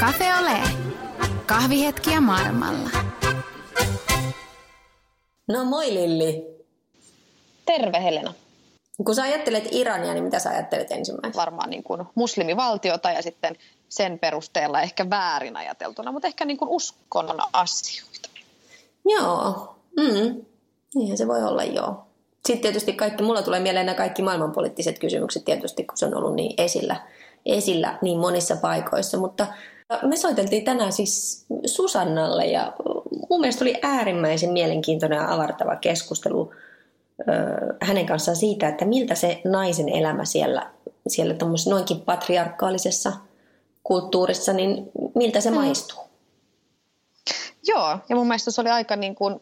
Cafe 0.00 0.24
Ole. 0.40 0.60
Kahvihetkiä 1.46 2.20
maailmalla. 2.20 2.90
No 5.48 5.64
moi 5.64 5.94
Lilli. 5.94 6.46
Terve 7.66 8.02
Helena. 8.02 8.34
Kun 9.04 9.14
sä 9.14 9.22
ajattelet 9.22 9.68
Irania, 9.72 10.14
niin 10.14 10.24
mitä 10.24 10.38
sä 10.38 10.50
ajattelet 10.50 10.92
ensimmäisenä? 10.92 11.42
Varmaan 11.42 11.70
niin 11.70 11.82
kuin 11.82 12.04
muslimivaltiota 12.14 13.10
ja 13.10 13.22
sitten 13.22 13.56
sen 13.88 14.18
perusteella 14.18 14.80
ehkä 14.80 15.10
väärin 15.10 15.56
ajateltuna, 15.56 16.12
mutta 16.12 16.28
ehkä 16.28 16.44
niin 16.44 16.56
kuin 16.56 16.68
uskonnon 16.68 17.40
asioita. 17.52 18.28
Joo, 19.04 19.76
mm. 19.96 20.44
niinhän 20.94 21.18
se 21.18 21.28
voi 21.28 21.42
olla 21.42 21.64
joo. 21.64 22.06
Sitten 22.46 22.62
tietysti 22.62 22.92
kaikki, 22.92 23.22
mulla 23.22 23.42
tulee 23.42 23.60
mieleen 23.60 23.86
nämä 23.86 23.96
kaikki 23.96 24.22
maailmanpoliittiset 24.22 24.98
kysymykset 24.98 25.44
tietysti, 25.44 25.84
kun 25.84 25.96
se 25.96 26.06
on 26.06 26.16
ollut 26.16 26.34
niin 26.34 26.54
esillä, 26.58 26.96
esillä 27.46 27.98
niin 28.02 28.18
monissa 28.18 28.56
paikoissa. 28.56 29.18
Mutta 29.18 29.46
me 30.02 30.16
soiteltiin 30.16 30.64
tänään 30.64 30.92
siis 30.92 31.46
Susannalle 31.66 32.46
ja 32.46 32.72
mun 33.30 33.40
mielestä 33.40 33.64
oli 33.64 33.74
äärimmäisen 33.82 34.52
mielenkiintoinen 34.52 35.16
ja 35.16 35.34
avartava 35.34 35.76
keskustelu 35.76 36.52
hänen 37.82 38.06
kanssaan 38.06 38.36
siitä, 38.36 38.68
että 38.68 38.84
miltä 38.84 39.14
se 39.14 39.40
naisen 39.44 39.88
elämä 39.88 40.24
siellä, 40.24 40.70
siellä 41.06 41.34
noinkin 41.68 42.00
patriarkaalisessa 42.00 43.12
kulttuurissa, 43.82 44.52
niin 44.52 44.90
miltä 45.14 45.40
se 45.40 45.50
mm. 45.50 45.56
maistuu? 45.56 45.98
Joo, 47.66 47.98
ja 48.08 48.16
mun 48.16 48.26
mielestä 48.26 48.50
se 48.50 48.60
oli 48.60 48.70
aika 48.70 48.96
niin 48.96 49.14
kuin, 49.14 49.40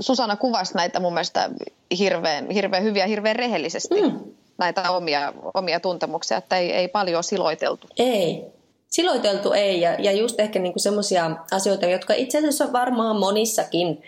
Susanna 0.00 0.36
kuvasi 0.36 0.74
näitä 0.74 1.00
mun 1.00 1.12
mielestä 1.12 1.50
hirveän, 1.98 2.50
hirveän 2.50 2.82
hyviä, 2.82 3.06
hirveän 3.06 3.36
rehellisesti. 3.36 4.02
Mm. 4.02 4.20
Näitä 4.58 4.90
omia, 4.90 5.32
omia 5.54 5.80
tuntemuksia, 5.80 6.36
että 6.36 6.56
ei, 6.56 6.72
ei 6.72 6.88
paljon 6.88 7.24
siloiteltu. 7.24 7.86
Ei, 7.96 8.44
siloiteltu 8.88 9.52
ei, 9.52 9.80
ja, 9.80 9.94
ja 9.98 10.12
just 10.12 10.40
ehkä 10.40 10.58
niinku 10.58 10.78
semmoisia 10.78 11.30
asioita, 11.50 11.86
jotka 11.86 12.14
itse 12.14 12.38
asiassa 12.38 12.72
varmaan 12.72 13.16
monissakin 13.16 14.02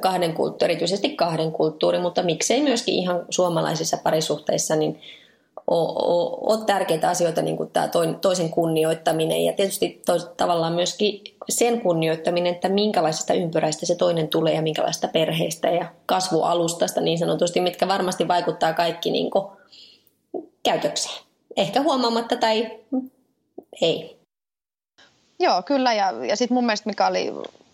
kahden 0.00 0.32
kulttuuri, 0.32 0.72
erityisesti 0.72 1.16
kahden 1.16 1.52
kulttuuri, 1.52 1.98
mutta 1.98 2.22
miksei 2.22 2.62
myöskin 2.62 2.94
ihan 2.94 3.24
suomalaisissa 3.30 3.96
parisuhteissa, 4.02 4.76
niin 4.76 5.00
ole 5.66 6.64
tärkeitä 6.66 7.08
asioita, 7.08 7.42
niin 7.42 7.56
kuin 7.56 7.70
tämä 7.70 7.88
toisen 8.20 8.50
kunnioittaminen 8.50 9.44
ja 9.44 9.52
tietysti 9.52 10.02
to, 10.06 10.18
tavallaan 10.18 10.72
myöskin 10.72 11.20
sen 11.48 11.80
kunnioittaminen, 11.80 12.54
että 12.54 12.68
minkälaisesta 12.68 13.34
ympyräistä 13.34 13.86
se 13.86 13.94
toinen 13.94 14.28
tulee 14.28 14.54
ja 14.54 14.62
minkälaista 14.62 15.08
perheestä 15.08 15.70
ja 15.70 15.86
kasvualustasta 16.06 17.00
niin 17.00 17.18
sanotusti, 17.18 17.60
mitkä 17.60 17.88
varmasti 17.88 18.28
vaikuttaa 18.28 18.72
kaikki 18.72 19.10
niin 19.10 19.30
kuin, 19.30 19.44
käytökseen. 20.62 21.24
Ehkä 21.56 21.80
huomaamatta 21.80 22.36
tai 22.36 22.70
ei. 23.82 24.18
Joo, 25.40 25.62
kyllä. 25.62 25.92
Ja, 25.92 26.12
ja 26.28 26.36
sitten 26.36 26.54
mun 26.54 26.66
mielestä 26.66 26.90
mikä 26.90 27.06
oli 27.06 27.32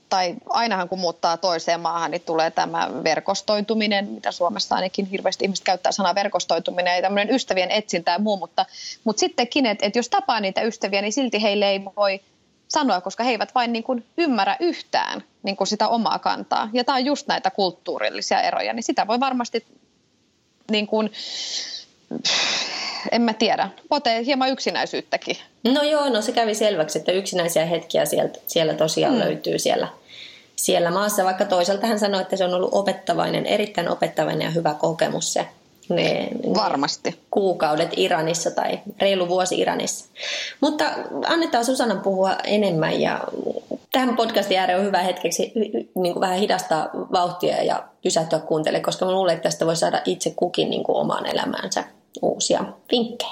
tai 0.08 0.34
ainahan 0.48 0.88
kun 0.88 0.98
muuttaa 0.98 1.36
toiseen 1.36 1.80
maahan, 1.80 2.10
niin 2.10 2.22
tulee 2.26 2.50
tämä 2.50 2.90
verkostoituminen, 3.04 4.08
mitä 4.08 4.32
Suomessa 4.32 4.74
ainakin 4.74 5.06
hirveästi 5.06 5.44
ihmiset 5.44 5.64
käyttää 5.64 5.92
sanaa 5.92 6.14
verkostoituminen 6.14 6.96
ja 6.96 7.02
tämmöinen 7.02 7.34
ystävien 7.34 7.70
etsintä 7.70 8.10
ja 8.10 8.18
muu, 8.18 8.36
mutta, 8.36 8.66
mutta 9.04 9.20
sittenkin, 9.20 9.66
että, 9.66 9.86
että 9.86 9.98
jos 9.98 10.08
tapaa 10.08 10.40
niitä 10.40 10.62
ystäviä, 10.62 11.02
niin 11.02 11.12
silti 11.12 11.42
heille 11.42 11.68
ei 11.68 11.84
voi 11.96 12.20
sanoa, 12.68 13.00
koska 13.00 13.24
he 13.24 13.30
eivät 13.30 13.54
vain 13.54 13.72
niin 13.72 13.84
kuin 13.84 14.04
ymmärrä 14.18 14.56
yhtään 14.60 15.24
niin 15.42 15.56
kuin 15.56 15.68
sitä 15.68 15.88
omaa 15.88 16.18
kantaa. 16.18 16.70
Ja 16.72 16.84
tämä 16.84 16.96
on 16.96 17.04
just 17.04 17.26
näitä 17.26 17.50
kulttuurillisia 17.50 18.40
eroja, 18.40 18.72
niin 18.72 18.82
sitä 18.82 19.06
voi 19.06 19.20
varmasti 19.20 19.66
niin 20.70 20.86
kuin, 20.86 21.12
en 23.12 23.22
mä 23.22 23.32
tiedä, 23.32 23.68
potee 23.88 24.24
hieman 24.24 24.50
yksinäisyyttäkin. 24.50 25.36
No 25.64 25.82
joo, 25.82 26.08
no 26.08 26.22
se 26.22 26.32
kävi 26.32 26.54
selväksi, 26.54 26.98
että 26.98 27.12
yksinäisiä 27.12 27.66
hetkiä 27.66 28.04
sieltä, 28.04 28.38
siellä 28.46 28.74
tosiaan 28.74 29.14
mm. 29.14 29.20
löytyy 29.20 29.58
siellä, 29.58 29.88
siellä 30.56 30.90
maassa, 30.90 31.24
vaikka 31.24 31.44
toisaalta 31.44 31.86
hän 31.86 31.98
sanoi, 31.98 32.20
että 32.20 32.36
se 32.36 32.44
on 32.44 32.54
ollut 32.54 32.74
opettavainen, 32.74 33.46
erittäin 33.46 33.88
opettavainen 33.88 34.44
ja 34.44 34.50
hyvä 34.50 34.74
kokemus 34.74 35.32
se 35.32 35.46
ne, 35.88 36.28
Varmasti. 36.54 37.10
Ne 37.10 37.16
kuukaudet 37.30 37.90
Iranissa 37.96 38.50
tai 38.50 38.80
reilu 39.00 39.28
vuosi 39.28 39.60
Iranissa. 39.60 40.06
Mutta 40.60 40.84
annetaan 41.26 41.64
Susanan 41.64 42.00
puhua 42.00 42.36
enemmän 42.44 43.00
ja 43.00 43.20
tähän 43.92 44.16
podcastin 44.16 44.58
ääreen 44.58 44.78
on 44.78 44.86
hyvä 44.86 45.02
hetkeksi 45.02 45.52
niin 45.94 46.12
kuin 46.12 46.20
vähän 46.20 46.38
hidastaa 46.38 46.88
vauhtia 46.94 47.64
ja 47.64 47.84
pysähtyä 48.02 48.38
kuuntelemaan, 48.38 48.84
koska 48.84 49.04
mä 49.06 49.12
luulen, 49.12 49.34
että 49.34 49.42
tästä 49.42 49.66
voi 49.66 49.76
saada 49.76 50.02
itse 50.04 50.32
kukin 50.36 50.70
niin 50.70 50.84
kuin 50.84 50.96
omaan 50.96 51.26
elämäänsä 51.26 51.84
uusia 52.22 52.64
vinkkejä. 52.92 53.30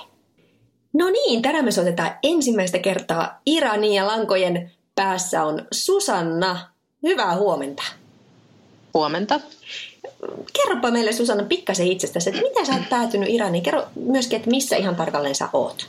No 0.93 1.11
niin, 1.11 1.43
tänään 1.43 1.65
me 1.65 1.71
soitetaan 1.71 2.19
ensimmäistä 2.23 2.79
kertaa 2.79 3.41
Iranin 3.47 3.93
ja 3.93 4.07
lankojen 4.07 4.71
päässä 4.95 5.45
on 5.45 5.67
Susanna. 5.73 6.71
Hyvää 7.03 7.37
huomenta. 7.37 7.83
Huomenta. 8.95 9.41
Kerropa 10.53 10.91
meille 10.91 11.13
Susanna 11.13 11.45
pikkasen 11.45 11.87
itsestäsi, 11.87 12.31
että 12.31 12.43
miten 12.43 12.67
sä 12.67 12.73
oot 12.73 12.89
päätynyt 12.91 13.29
Iraniin? 13.29 13.65
Kerro 13.65 13.87
myöskin, 13.95 14.37
että 14.37 14.51
missä 14.51 14.77
ihan 14.77 14.97
tarkalleen 14.97 15.35
sä 15.35 15.49
oot. 15.53 15.89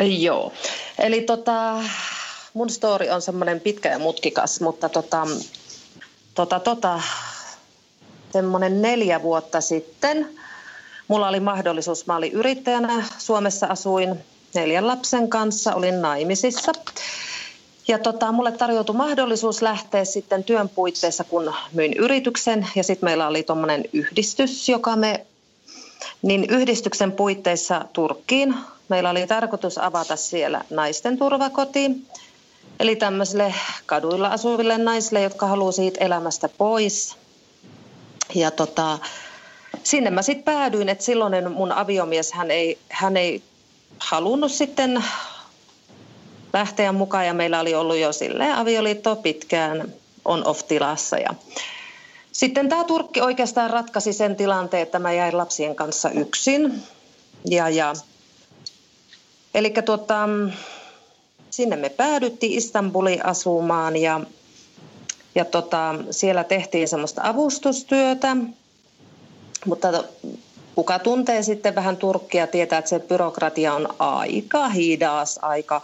Joo, 0.00 0.52
eli 0.98 1.20
tota, 1.20 1.82
mun 2.54 2.70
story 2.70 3.08
on 3.08 3.22
semmoinen 3.22 3.60
pitkä 3.60 3.88
ja 3.88 3.98
mutkikas, 3.98 4.60
mutta 4.60 4.88
tota, 4.88 5.26
tota, 6.34 6.60
tota, 6.60 7.00
semmoinen 8.32 8.82
neljä 8.82 9.22
vuotta 9.22 9.60
sitten 9.60 10.28
Mulla 11.08 11.28
oli 11.28 11.40
mahdollisuus, 11.40 12.06
mä 12.06 12.16
olin 12.16 12.32
yrittäjänä, 12.32 13.04
Suomessa 13.18 13.66
asuin 13.66 14.14
neljän 14.54 14.86
lapsen 14.86 15.28
kanssa, 15.28 15.74
olin 15.74 16.02
naimisissa. 16.02 16.72
Ja 17.88 17.98
tota, 17.98 18.32
mulle 18.32 18.52
tarjoutui 18.52 18.96
mahdollisuus 18.96 19.62
lähteä 19.62 20.04
sitten 20.04 20.44
työn 20.44 20.68
puitteissa, 20.68 21.24
kun 21.24 21.54
myin 21.72 21.92
yrityksen. 21.92 22.66
Ja 22.76 22.84
sitten 22.84 23.06
meillä 23.06 23.28
oli 23.28 23.42
tuommoinen 23.42 23.84
yhdistys, 23.92 24.68
joka 24.68 24.96
me, 24.96 25.26
niin 26.22 26.46
yhdistyksen 26.48 27.12
puitteissa 27.12 27.84
Turkkiin. 27.92 28.54
Meillä 28.88 29.10
oli 29.10 29.26
tarkoitus 29.26 29.78
avata 29.78 30.16
siellä 30.16 30.64
naisten 30.70 31.18
turvakoti. 31.18 31.90
Eli 32.80 32.96
tämmöisille 32.96 33.54
kaduilla 33.86 34.28
asuville 34.28 34.78
naisille, 34.78 35.22
jotka 35.22 35.46
haluaa 35.46 35.72
siitä 35.72 36.04
elämästä 36.04 36.48
pois. 36.48 37.16
Ja 38.34 38.50
tota, 38.50 38.98
sinne 39.84 40.10
mä 40.10 40.22
sitten 40.22 40.44
päädyin, 40.44 40.88
että 40.88 41.04
silloinen 41.04 41.52
mun 41.52 41.72
aviomies, 41.72 42.32
hän 42.32 42.50
ei, 42.50 42.78
hän 42.88 43.16
ei 43.16 43.42
halunnut 43.98 44.52
sitten 44.52 45.04
lähteä 46.52 46.92
mukaan 46.92 47.26
ja 47.26 47.34
meillä 47.34 47.60
oli 47.60 47.74
ollut 47.74 47.96
jo 47.96 48.12
silleen 48.12 48.54
avioliitto 48.54 49.16
pitkään 49.16 49.92
on-off-tilassa 50.24 51.18
ja 51.18 51.34
sitten 52.38 52.68
tämä 52.68 52.84
Turkki 52.84 53.20
oikeastaan 53.20 53.70
ratkaisi 53.70 54.12
sen 54.12 54.36
tilanteen, 54.36 54.82
että 54.82 54.98
mä 54.98 55.12
jäin 55.12 55.38
lapsien 55.38 55.74
kanssa 55.74 56.10
yksin. 56.10 56.82
Ja, 57.44 57.68
ja. 57.68 57.92
Eli 59.54 59.74
tuota, 59.84 60.28
sinne 61.50 61.76
me 61.76 61.88
päädyttiin 61.88 62.58
Istanbuliin 62.58 63.26
asumaan 63.26 63.96
ja, 63.96 64.20
ja 65.34 65.44
tota, 65.44 65.94
siellä 66.10 66.44
tehtiin 66.44 66.88
semmoista 66.88 67.22
avustustyötä. 67.24 68.36
Mutta 69.66 70.04
kuka 70.74 70.98
tuntee 70.98 71.42
sitten 71.42 71.74
vähän 71.74 71.96
Turkkia, 71.96 72.46
tietää, 72.46 72.78
että 72.78 72.88
se 72.88 72.98
byrokratia 72.98 73.74
on 73.74 73.88
aika 73.98 74.68
hidas, 74.68 75.38
aika, 75.42 75.82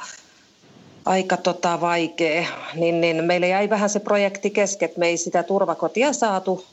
aika 1.05 1.37
tota 1.37 1.81
vaikea. 1.81 2.47
Niin, 2.75 3.01
niin 3.01 3.25
meille 3.25 3.49
jäi 3.49 3.71
vähän 3.71 3.91
se 3.91 4.01
projekti 4.01 4.51
kesken, 4.51 4.87
että 4.87 5.01
me 5.01 5.07
ei 5.07 5.17
sitä 5.17 5.43
turvakotia 5.43 6.13
saatu. 6.13 6.65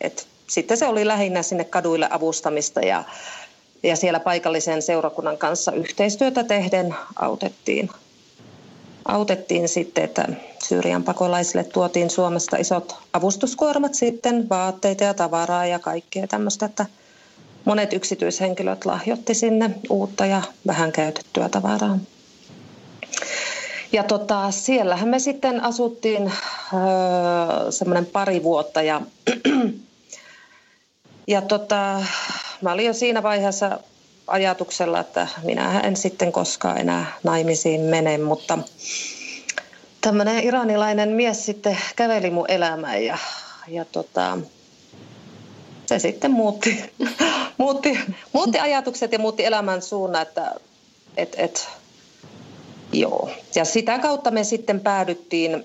Et 0.00 0.26
sitten 0.46 0.76
se 0.76 0.86
oli 0.86 1.06
lähinnä 1.06 1.42
sinne 1.42 1.64
kaduille 1.64 2.08
avustamista 2.10 2.80
ja, 2.80 3.04
ja 3.82 3.96
siellä 3.96 4.20
paikallisen 4.20 4.82
seurakunnan 4.82 5.38
kanssa 5.38 5.72
yhteistyötä 5.72 6.44
tehden 6.44 6.94
autettiin 7.16 7.90
autettiin 9.04 9.68
sitten, 9.68 10.04
että 10.04 10.28
Syyrian 10.64 11.02
pakolaisille 11.02 11.64
tuotiin 11.64 12.10
Suomesta 12.10 12.56
isot 12.56 12.96
avustuskuormat 13.12 13.94
sitten, 13.94 14.48
vaatteita 14.48 15.04
ja 15.04 15.14
tavaraa 15.14 15.66
ja 15.66 15.78
kaikkea 15.78 16.26
tämmöistä, 16.26 16.66
että 16.66 16.86
monet 17.64 17.92
yksityishenkilöt 17.92 18.84
lahjoitti 18.84 19.34
sinne 19.34 19.70
uutta 19.90 20.26
ja 20.26 20.42
vähän 20.66 20.92
käytettyä 20.92 21.48
tavaraa. 21.48 21.98
Ja 23.92 24.04
tota, 24.04 24.50
siellähän 24.50 25.08
me 25.08 25.18
sitten 25.18 25.64
asuttiin 25.64 26.22
öö, 26.72 27.72
semmoinen 27.72 28.06
pari 28.06 28.42
vuotta 28.42 28.82
ja, 28.82 29.00
ja 31.26 31.42
tota, 31.42 32.04
mä 32.60 32.72
olin 32.72 32.86
jo 32.86 32.92
siinä 32.92 33.22
vaiheessa 33.22 33.78
ajatuksella, 34.32 35.00
että 35.00 35.28
minä 35.42 35.80
en 35.80 35.96
sitten 35.96 36.32
koskaan 36.32 36.78
enää 36.78 37.06
naimisiin 37.22 37.80
mene, 37.80 38.18
mutta 38.18 38.58
tämmöinen 40.00 40.44
iranilainen 40.44 41.08
mies 41.08 41.46
sitten 41.46 41.78
käveli 41.96 42.30
mun 42.30 42.50
elämään 42.50 43.04
ja, 43.04 43.18
ja 43.68 43.84
tota, 43.84 44.38
se 45.86 45.98
sitten 45.98 46.30
muutti, 46.30 46.84
muutti, 47.58 47.98
muutti 48.32 48.58
ajatukset 48.58 49.12
ja 49.12 49.18
muutti 49.18 49.44
elämän 49.44 49.82
suunnan, 49.82 50.22
että 50.22 50.54
et, 51.16 51.34
et, 51.38 51.68
Joo. 52.92 53.30
Ja 53.54 53.64
sitä 53.64 53.98
kautta 53.98 54.30
me 54.30 54.44
sitten 54.44 54.80
päädyttiin, 54.80 55.64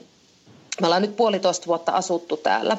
me 0.81 0.88
ollaan 0.88 1.02
nyt 1.02 1.16
puolitoista 1.16 1.68
vuotta 1.68 1.92
asuttu 1.92 2.38
täällä. 2.38 2.78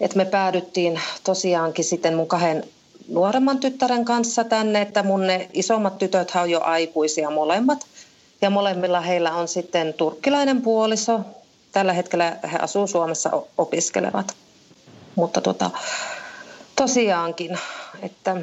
Et 0.00 0.14
me 0.14 0.24
päädyttiin 0.24 1.00
tosiaankin 1.24 1.84
sitten 1.84 2.14
mun 2.14 2.26
kahden 2.26 2.64
nuoremman 3.08 3.58
tyttären 3.58 4.04
kanssa 4.04 4.44
tänne, 4.44 4.80
että 4.80 5.02
mun 5.02 5.26
ne 5.26 5.48
isommat 5.52 5.98
tytöt 5.98 6.32
on 6.34 6.50
jo 6.50 6.60
aikuisia 6.60 7.30
molemmat. 7.30 7.86
Ja 8.42 8.50
molemmilla 8.50 9.00
heillä 9.00 9.32
on 9.32 9.48
sitten 9.48 9.94
turkkilainen 9.94 10.62
puoliso. 10.62 11.20
Tällä 11.72 11.92
hetkellä 11.92 12.36
he 12.52 12.58
asuu 12.58 12.86
Suomessa, 12.86 13.30
opiskelevat. 13.58 14.34
Mutta 15.14 15.40
tota, 15.40 15.70
tosiaankin, 16.76 17.58
että 18.02 18.36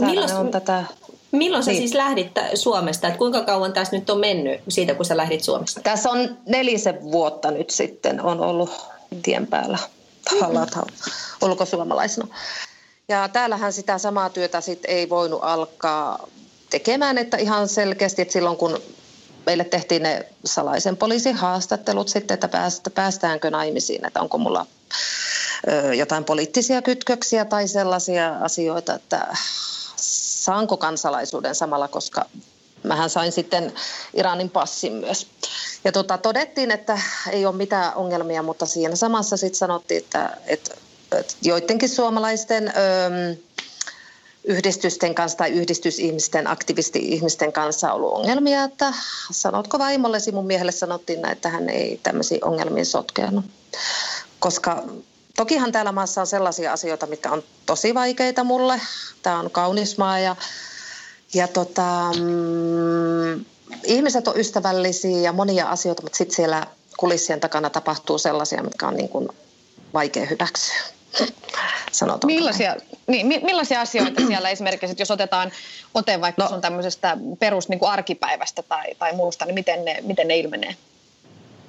Milloin, 0.00 0.34
on 0.36 0.50
tätä... 0.50 0.84
Milloin 1.32 1.64
sä 1.64 1.70
niin. 1.70 1.80
siis 1.80 1.94
lähdit 1.94 2.32
Suomesta? 2.54 3.08
Et 3.08 3.16
kuinka 3.16 3.42
kauan 3.42 3.72
tässä 3.72 3.96
nyt 3.96 4.10
on 4.10 4.18
mennyt 4.20 4.60
siitä, 4.68 4.94
kun 4.94 5.04
sä 5.04 5.16
lähdit 5.16 5.44
Suomesta? 5.44 5.80
Tässä 5.80 6.10
on 6.10 6.38
nelisen 6.46 7.02
vuotta 7.02 7.50
nyt 7.50 7.70
sitten 7.70 8.20
on 8.22 8.40
ollut 8.40 8.70
tien 9.22 9.46
päällä 9.46 9.78
mm-hmm. 10.32 10.82
ulkosuomalaisena. 11.42 12.28
Ja 13.08 13.28
täällähän 13.28 13.72
sitä 13.72 13.98
samaa 13.98 14.30
työtä 14.30 14.60
sit 14.60 14.80
ei 14.88 15.08
voinut 15.08 15.40
alkaa 15.42 16.28
tekemään, 16.70 17.18
että 17.18 17.36
ihan 17.36 17.68
selkeästi, 17.68 18.22
että 18.22 18.32
silloin 18.32 18.56
kun 18.56 18.82
meille 19.46 19.64
tehtiin 19.64 20.02
ne 20.02 20.26
salaisen 20.44 20.96
poliisin 20.96 21.36
haastattelut 21.36 22.08
sitten, 22.08 22.34
että 22.34 22.48
päästäänkö 22.94 23.50
naimisiin, 23.50 24.06
että 24.06 24.20
onko 24.20 24.38
mulla 24.38 24.66
jotain 25.96 26.24
poliittisia 26.24 26.82
kytköksiä 26.82 27.44
tai 27.44 27.68
sellaisia 27.68 28.36
asioita, 28.40 28.94
että 28.94 29.36
saanko 29.96 30.76
kansalaisuuden 30.76 31.54
samalla, 31.54 31.88
koska 31.88 32.24
mähän 32.82 33.10
sain 33.10 33.32
sitten 33.32 33.72
Iranin 34.14 34.50
passin 34.50 34.92
myös. 34.92 35.26
Ja 35.84 35.92
tota, 35.92 36.18
todettiin, 36.18 36.70
että 36.70 37.00
ei 37.30 37.46
ole 37.46 37.56
mitään 37.56 37.94
ongelmia, 37.94 38.42
mutta 38.42 38.66
siinä 38.66 38.96
samassa 38.96 39.36
sitten 39.36 39.58
sanottiin, 39.58 39.98
että, 39.98 40.36
että 40.46 40.74
joidenkin 41.42 41.88
suomalaisten... 41.88 42.72
Öö, 42.76 43.34
yhdistysten 44.44 45.14
kanssa 45.14 45.38
tai 45.38 45.50
yhdistysihmisten, 45.50 46.46
aktivisti-ihmisten 46.46 47.52
kanssa 47.52 47.92
ollut 47.92 48.12
ongelmia, 48.12 48.64
että 48.64 48.92
sanotko 49.30 49.78
vaimollesi, 49.78 50.32
mun 50.32 50.46
miehelle 50.46 50.72
sanottiin 50.72 51.22
näin, 51.22 51.32
että 51.32 51.48
hän 51.48 51.68
ei 51.68 52.00
tämmöisiin 52.02 52.44
ongelmiin 52.44 52.86
sotkeenut. 52.86 53.44
Koska 54.38 54.82
tokihan 55.36 55.72
täällä 55.72 55.92
maassa 55.92 56.20
on 56.20 56.26
sellaisia 56.26 56.72
asioita, 56.72 57.06
mitkä 57.06 57.30
on 57.30 57.42
tosi 57.66 57.94
vaikeita 57.94 58.44
mulle. 58.44 58.80
Tämä 59.22 59.40
on 59.40 59.50
kaunis 59.50 59.98
maa 59.98 60.18
ja, 60.18 60.36
ja 61.34 61.48
tota, 61.48 62.10
mm, 62.20 63.44
ihmiset 63.84 64.28
on 64.28 64.40
ystävällisiä 64.40 65.20
ja 65.20 65.32
monia 65.32 65.66
asioita, 65.66 66.02
mutta 66.02 66.18
sitten 66.18 66.36
siellä 66.36 66.66
kulissien 66.96 67.40
takana 67.40 67.70
tapahtuu 67.70 68.18
sellaisia, 68.18 68.62
mitkä 68.62 68.88
on 68.88 68.96
niin 68.96 69.08
kuin 69.08 69.28
vaikea 69.94 70.26
hyväksyä. 70.26 70.93
Millaisia, 72.26 72.76
niin, 73.06 73.26
millaisia 73.26 73.80
asioita 73.80 74.22
siellä 74.26 74.50
esimerkiksi, 74.50 74.90
että 74.90 75.02
jos 75.02 75.10
otetaan 75.10 75.52
ote 75.94 76.20
vaikka 76.20 76.42
no, 76.42 76.48
sun 76.48 76.60
tämmöisestä 76.60 77.16
perus 77.38 77.68
niin 77.68 77.78
kuin 77.78 77.90
arkipäivästä 77.90 78.62
tai, 78.62 78.94
tai 78.98 79.12
muusta, 79.12 79.44
niin 79.44 79.54
miten 79.54 79.84
ne, 79.84 79.98
miten 80.02 80.28
ne 80.28 80.36
ilmenee? 80.36 80.76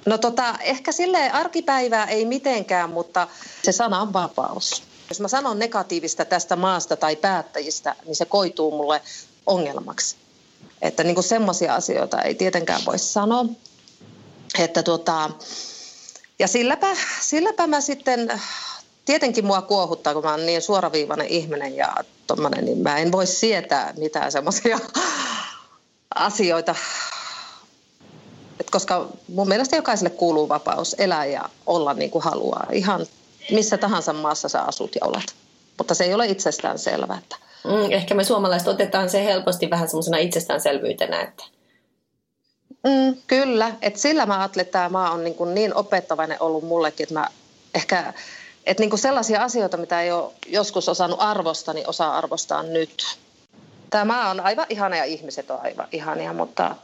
No 0.06 0.18
tota, 0.18 0.54
ehkä 0.60 0.92
sille 0.92 1.30
arkipäivää 1.30 2.06
ei 2.06 2.24
mitenkään, 2.24 2.90
mutta 2.90 3.28
se 3.62 3.72
sana 3.72 4.00
on 4.00 4.12
vapaus. 4.12 4.82
Jos 5.08 5.20
mä 5.20 5.28
sanon 5.28 5.58
negatiivista 5.58 6.24
tästä 6.24 6.56
maasta 6.56 6.96
tai 6.96 7.16
päättäjistä, 7.16 7.94
niin 8.06 8.16
se 8.16 8.24
koituu 8.24 8.70
mulle 8.70 9.02
ongelmaksi. 9.46 10.16
Että 10.82 11.04
niin 11.04 11.14
kuin 11.14 11.24
semmoisia 11.24 11.74
asioita 11.74 12.22
ei 12.22 12.34
tietenkään 12.34 12.80
voi 12.86 12.98
sanoa. 12.98 13.44
Että 14.58 14.82
tota, 14.82 15.30
ja 16.38 16.48
silläpä, 16.48 16.96
silläpä 17.20 17.66
mä 17.66 17.80
sitten 17.80 18.42
tietenkin 19.06 19.46
mua 19.46 19.62
kuohuttaa, 19.62 20.14
kun 20.14 20.24
mä 20.24 20.30
oon 20.30 20.46
niin 20.46 20.62
suoraviivainen 20.62 21.26
ihminen 21.26 21.76
ja 21.76 21.94
tommonen, 22.26 22.64
niin 22.64 22.78
mä 22.78 22.98
en 22.98 23.12
voi 23.12 23.26
sietää 23.26 23.94
mitään 23.96 24.32
semmoisia 24.32 24.78
asioita. 26.14 26.74
Et 28.60 28.70
koska 28.70 29.08
mun 29.28 29.48
mielestä 29.48 29.76
jokaiselle 29.76 30.10
kuuluu 30.10 30.48
vapaus 30.48 30.96
elää 30.98 31.24
ja 31.24 31.48
olla 31.66 31.94
niin 31.94 32.10
kuin 32.10 32.24
haluaa. 32.24 32.66
Ihan 32.72 33.06
missä 33.50 33.78
tahansa 33.78 34.12
maassa 34.12 34.48
sä 34.48 34.62
asut 34.62 34.94
ja 34.94 35.06
olet. 35.06 35.34
Mutta 35.78 35.94
se 35.94 36.04
ei 36.04 36.14
ole 36.14 36.26
itsestään 36.26 36.78
selvää. 36.78 37.18
Että... 37.18 37.36
Mm, 37.64 37.92
ehkä 37.92 38.14
me 38.14 38.24
suomalaiset 38.24 38.68
otetaan 38.68 39.10
se 39.10 39.24
helposti 39.24 39.70
vähän 39.70 39.88
semmoisena 39.88 40.18
itsestäänselvyytenä, 40.18 41.22
että 41.22 41.44
Mm, 42.86 43.16
kyllä, 43.26 43.72
että 43.82 44.00
sillä 44.00 44.26
mä 44.26 44.38
ajattelen, 44.38 44.64
että 44.64 44.72
tämä 44.72 44.88
maa 44.88 45.10
on 45.10 45.24
niin, 45.24 45.34
kuin 45.34 45.54
niin 45.54 45.74
opettavainen 45.74 46.42
ollut 46.42 46.64
mullekin, 46.64 47.04
että 47.04 47.14
mä 47.14 47.26
ehkä 47.74 48.12
että 48.66 48.82
niin 48.82 48.90
kuin 48.90 49.00
sellaisia 49.00 49.42
asioita, 49.42 49.76
mitä 49.76 50.02
ei 50.02 50.12
ole 50.12 50.32
joskus 50.46 50.88
osannut 50.88 51.20
arvostaa, 51.20 51.74
niin 51.74 51.88
osaa 51.88 52.18
arvostaa 52.18 52.62
nyt. 52.62 53.18
Tämä 53.90 54.30
on 54.30 54.40
aivan 54.40 54.66
ihana 54.68 54.96
ja 54.96 55.04
ihmiset 55.04 55.50
on 55.50 55.58
aivan 55.62 55.88
ihania, 55.92 56.32
mutta 56.32 56.76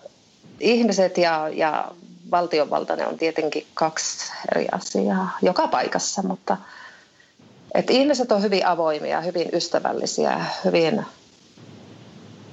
ihmiset 0.60 1.18
ja, 1.18 1.48
ja 1.52 1.88
valtionvalta, 2.30 2.96
ne 2.96 3.06
on 3.06 3.18
tietenkin 3.18 3.66
kaksi 3.74 4.32
eri 4.52 4.66
asiaa 4.72 5.38
joka 5.42 5.68
paikassa, 5.68 6.22
mutta 6.22 6.56
et 7.74 7.90
ihmiset 7.90 8.32
on 8.32 8.42
hyvin 8.42 8.66
avoimia, 8.66 9.20
hyvin 9.20 9.48
ystävällisiä, 9.52 10.44
hyvin 10.64 11.06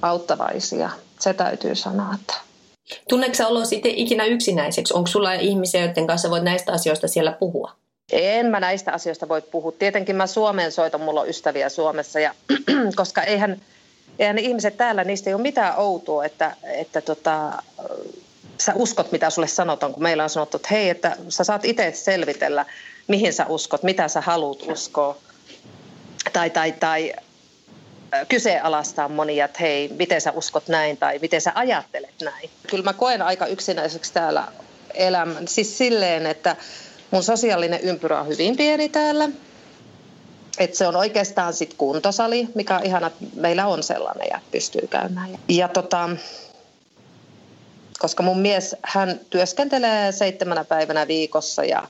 auttavaisia. 0.02 0.90
Se 1.20 1.34
täytyy 1.34 1.74
sanoa, 1.74 2.14
että 2.14 2.34
Tunneeko 3.08 3.34
sä 3.34 3.46
olo 3.46 3.64
sitten 3.64 3.94
ikinä 3.94 4.24
yksinäiseksi? 4.24 4.94
Onko 4.94 5.06
sulla 5.06 5.32
ihmisiä, 5.32 5.84
joiden 5.84 6.06
kanssa 6.06 6.30
voit 6.30 6.42
näistä 6.42 6.72
asioista 6.72 7.08
siellä 7.08 7.32
puhua? 7.32 7.79
En 8.12 8.46
mä 8.46 8.60
näistä 8.60 8.92
asioista 8.92 9.28
voi 9.28 9.42
puhua. 9.42 9.72
Tietenkin 9.72 10.16
mä 10.16 10.26
Suomeen 10.26 10.72
soitan, 10.72 11.00
mulla 11.00 11.20
on 11.20 11.28
ystäviä 11.28 11.68
Suomessa, 11.68 12.20
ja, 12.20 12.34
koska 12.96 13.22
eihän, 13.22 13.60
eihän 14.18 14.36
ne 14.36 14.42
ihmiset 14.42 14.76
täällä, 14.76 15.04
niistä 15.04 15.30
ei 15.30 15.34
ole 15.34 15.42
mitään 15.42 15.78
outoa, 15.78 16.24
että, 16.24 16.56
että 16.62 17.00
tota, 17.00 17.62
sä 18.58 18.72
uskot, 18.74 19.12
mitä 19.12 19.30
sulle 19.30 19.48
sanotaan, 19.48 19.92
kun 19.92 20.02
meillä 20.02 20.22
on 20.22 20.30
sanottu, 20.30 20.56
että 20.56 20.68
hei, 20.70 20.88
että 20.88 21.16
sä 21.28 21.44
saat 21.44 21.64
itse 21.64 21.92
selvitellä, 21.94 22.66
mihin 23.08 23.32
sä 23.32 23.46
uskot, 23.46 23.82
mitä 23.82 24.08
sä 24.08 24.20
haluat 24.20 24.62
uskoa. 24.62 25.16
Tai, 26.32 26.50
tai, 26.50 26.72
tai 26.72 27.12
kyseenalaistaa 28.28 29.08
monia, 29.08 29.44
että 29.44 29.58
hei, 29.60 29.88
miten 29.88 30.20
sä 30.20 30.32
uskot 30.32 30.68
näin 30.68 30.96
tai 30.96 31.18
miten 31.18 31.40
sä 31.40 31.52
ajattelet 31.54 32.14
näin. 32.22 32.50
Kyllä 32.70 32.84
mä 32.84 32.92
koen 32.92 33.22
aika 33.22 33.46
yksinäiseksi 33.46 34.12
täällä 34.12 34.48
elämän. 34.94 35.48
Siis 35.48 35.78
silleen, 35.78 36.26
että 36.26 36.56
Mun 37.10 37.22
sosiaalinen 37.22 37.80
ympyrä 37.80 38.20
on 38.20 38.28
hyvin 38.28 38.56
pieni 38.56 38.88
täällä. 38.88 39.28
Et 40.58 40.74
se 40.74 40.86
on 40.86 40.96
oikeastaan 40.96 41.52
sit 41.52 41.74
kuntosali, 41.74 42.48
mikä 42.54 42.76
on 42.76 42.86
ihana, 42.86 43.06
että 43.06 43.24
meillä 43.34 43.66
on 43.66 43.82
sellainen 43.82 44.28
ja 44.30 44.40
pystyy 44.50 44.86
käymään. 44.86 45.38
Ja 45.48 45.68
tota, 45.68 46.08
koska 47.98 48.22
mun 48.22 48.38
mies, 48.38 48.76
hän 48.82 49.20
työskentelee 49.30 50.12
seitsemänä 50.12 50.64
päivänä 50.64 51.08
viikossa 51.08 51.64
ja 51.64 51.88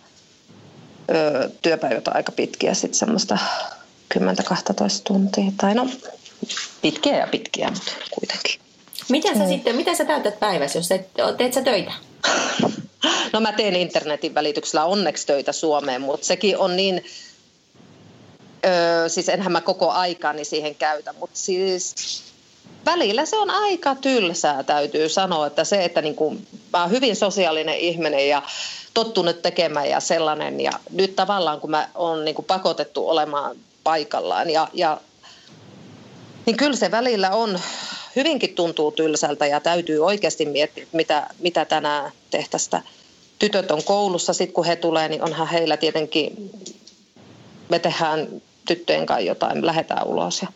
ö, 1.10 1.50
työpäivät 1.62 2.08
on 2.08 2.16
aika 2.16 2.32
pitkiä, 2.32 2.74
sitten 2.74 2.98
semmoista 2.98 3.38
10-12 4.18 4.20
tuntia. 5.04 5.52
Tai 5.56 5.74
no, 5.74 5.88
pitkiä 6.82 7.16
ja 7.16 7.26
pitkiä, 7.26 7.70
mutta 7.70 7.92
kuitenkin. 8.10 8.60
Miten 9.08 9.38
sä 9.38 9.42
mm. 9.42 9.48
sitten, 9.48 9.76
miten 9.76 9.96
sä 9.96 10.04
täytät 10.04 10.40
päivässä, 10.40 10.78
jos 10.78 10.90
et, 10.90 11.10
teet 11.38 11.54
sä 11.54 11.62
töitä? 11.62 11.92
No 12.62 12.69
mä 13.40 13.52
teen 13.52 13.76
internetin 13.76 14.34
välityksellä 14.34 14.84
onneksi 14.84 15.26
töitä 15.26 15.52
Suomeen, 15.52 16.00
mutta 16.00 16.26
sekin 16.26 16.58
on 16.58 16.76
niin, 16.76 17.04
öö, 18.64 19.08
siis 19.08 19.28
enhän 19.28 19.52
mä 19.52 19.60
koko 19.60 19.90
aikani 19.90 20.44
siihen 20.44 20.74
käytä, 20.74 21.12
mutta 21.12 21.38
siis 21.38 21.94
välillä 22.86 23.26
se 23.26 23.36
on 23.36 23.50
aika 23.50 23.94
tylsää, 23.94 24.62
täytyy 24.62 25.08
sanoa, 25.08 25.46
että 25.46 25.64
se, 25.64 25.84
että 25.84 26.02
niin 26.02 26.16
kuin, 26.16 26.46
mä 26.72 26.82
oon 26.82 26.90
hyvin 26.90 27.16
sosiaalinen 27.16 27.76
ihminen 27.76 28.28
ja 28.28 28.42
tottunut 28.94 29.42
tekemään 29.42 29.88
ja 29.88 30.00
sellainen, 30.00 30.60
ja 30.60 30.72
nyt 30.90 31.16
tavallaan 31.16 31.60
kun 31.60 31.70
mä 31.70 31.88
oon 31.94 32.24
niin 32.24 32.34
kuin 32.34 32.46
pakotettu 32.46 33.08
olemaan 33.08 33.56
paikallaan, 33.84 34.50
ja, 34.50 34.68
ja 34.74 35.00
niin 36.46 36.56
kyllä 36.56 36.76
se 36.76 36.90
välillä 36.90 37.30
on, 37.30 37.60
hyvinkin 38.16 38.54
tuntuu 38.54 38.92
tylsältä 38.92 39.46
ja 39.46 39.60
täytyy 39.60 40.04
oikeasti 40.04 40.46
miettiä, 40.46 40.86
mitä, 40.92 41.26
mitä 41.38 41.64
tänään 41.64 42.12
tehtäistä. 42.30 42.82
Tytöt 43.40 43.70
on 43.70 43.84
koulussa, 43.84 44.32
sitten 44.32 44.54
kun 44.54 44.64
he 44.64 44.76
tulee, 44.76 45.08
niin 45.08 45.22
onhan 45.22 45.48
heillä 45.48 45.76
tietenkin, 45.76 46.50
me 47.68 47.78
tehdään 47.78 48.28
tyttöjen 48.66 49.06
kanssa 49.06 49.26
jotain, 49.26 49.66
lähdetään 49.66 50.06
ulos. 50.06 50.42
Ja, 50.42 50.48